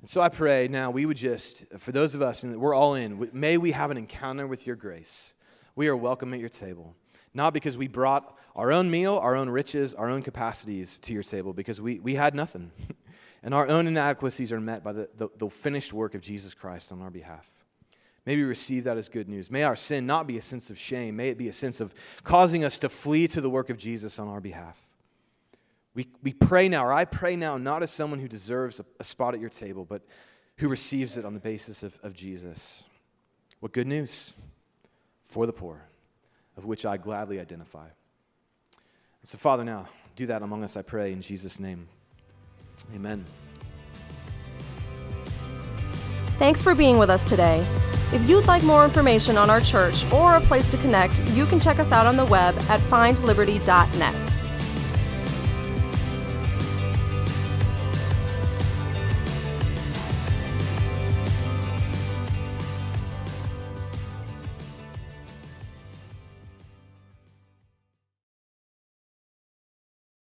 And 0.00 0.08
so 0.08 0.22
I 0.22 0.30
pray 0.30 0.68
now 0.68 0.90
we 0.90 1.04
would 1.04 1.18
just, 1.18 1.66
for 1.76 1.92
those 1.92 2.14
of 2.14 2.22
us, 2.22 2.42
and 2.42 2.58
we're 2.58 2.72
all 2.72 2.94
in, 2.94 3.28
may 3.34 3.58
we 3.58 3.72
have 3.72 3.90
an 3.90 3.98
encounter 3.98 4.46
with 4.46 4.66
your 4.66 4.76
grace. 4.76 5.34
We 5.76 5.88
are 5.88 5.96
welcome 5.98 6.32
at 6.32 6.40
your 6.40 6.48
table. 6.48 6.96
Not 7.34 7.52
because 7.52 7.76
we 7.76 7.88
brought 7.88 8.38
our 8.56 8.72
own 8.72 8.90
meal, 8.90 9.18
our 9.18 9.36
own 9.36 9.50
riches, 9.50 9.92
our 9.92 10.08
own 10.08 10.22
capacities 10.22 10.98
to 11.00 11.12
your 11.12 11.24
table, 11.24 11.52
because 11.52 11.78
we, 11.78 11.98
we 11.98 12.14
had 12.14 12.34
nothing. 12.34 12.72
and 13.42 13.54
our 13.54 13.68
own 13.68 13.86
inadequacies 13.86 14.52
are 14.52 14.60
met 14.60 14.84
by 14.84 14.92
the, 14.92 15.08
the, 15.16 15.28
the 15.36 15.48
finished 15.48 15.92
work 15.92 16.14
of 16.14 16.20
Jesus 16.20 16.54
Christ 16.54 16.92
on 16.92 17.02
our 17.02 17.10
behalf. 17.10 17.48
May 18.24 18.36
we 18.36 18.44
receive 18.44 18.84
that 18.84 18.96
as 18.96 19.08
good 19.08 19.28
news. 19.28 19.50
May 19.50 19.64
our 19.64 19.74
sin 19.74 20.06
not 20.06 20.28
be 20.28 20.38
a 20.38 20.42
sense 20.42 20.70
of 20.70 20.78
shame. 20.78 21.16
May 21.16 21.30
it 21.30 21.38
be 21.38 21.48
a 21.48 21.52
sense 21.52 21.80
of 21.80 21.92
causing 22.22 22.64
us 22.64 22.78
to 22.80 22.88
flee 22.88 23.26
to 23.28 23.40
the 23.40 23.50
work 23.50 23.68
of 23.68 23.78
Jesus 23.78 24.18
on 24.20 24.28
our 24.28 24.40
behalf. 24.40 24.80
We, 25.94 26.08
we 26.22 26.32
pray 26.32 26.68
now, 26.68 26.86
or 26.86 26.92
I 26.92 27.04
pray 27.04 27.34
now, 27.34 27.58
not 27.58 27.82
as 27.82 27.90
someone 27.90 28.20
who 28.20 28.28
deserves 28.28 28.80
a, 28.80 28.84
a 29.00 29.04
spot 29.04 29.34
at 29.34 29.40
your 29.40 29.50
table, 29.50 29.84
but 29.84 30.02
who 30.58 30.68
receives 30.68 31.18
it 31.18 31.24
on 31.24 31.34
the 31.34 31.40
basis 31.40 31.82
of, 31.82 31.98
of 32.02 32.14
Jesus. 32.14 32.84
What 33.58 33.72
good 33.72 33.88
news 33.88 34.32
for 35.26 35.46
the 35.46 35.52
poor, 35.52 35.82
of 36.56 36.64
which 36.64 36.86
I 36.86 36.96
gladly 36.96 37.40
identify. 37.40 37.88
So, 39.24 39.38
Father, 39.38 39.64
now 39.64 39.88
do 40.14 40.26
that 40.26 40.42
among 40.42 40.62
us, 40.62 40.76
I 40.76 40.82
pray, 40.82 41.12
in 41.12 41.22
Jesus' 41.22 41.58
name. 41.58 41.88
Amen. 42.94 43.24
Thanks 46.38 46.62
for 46.62 46.74
being 46.74 46.98
with 46.98 47.10
us 47.10 47.24
today. 47.24 47.66
If 48.12 48.28
you'd 48.28 48.46
like 48.46 48.62
more 48.62 48.84
information 48.84 49.38
on 49.38 49.48
our 49.48 49.60
church 49.60 50.04
or 50.12 50.36
a 50.36 50.40
place 50.40 50.66
to 50.68 50.76
connect, 50.78 51.22
you 51.30 51.46
can 51.46 51.60
check 51.60 51.78
us 51.78 51.92
out 51.92 52.06
on 52.06 52.16
the 52.16 52.24
web 52.24 52.54
at 52.68 52.80
findliberty.net. 52.80 54.38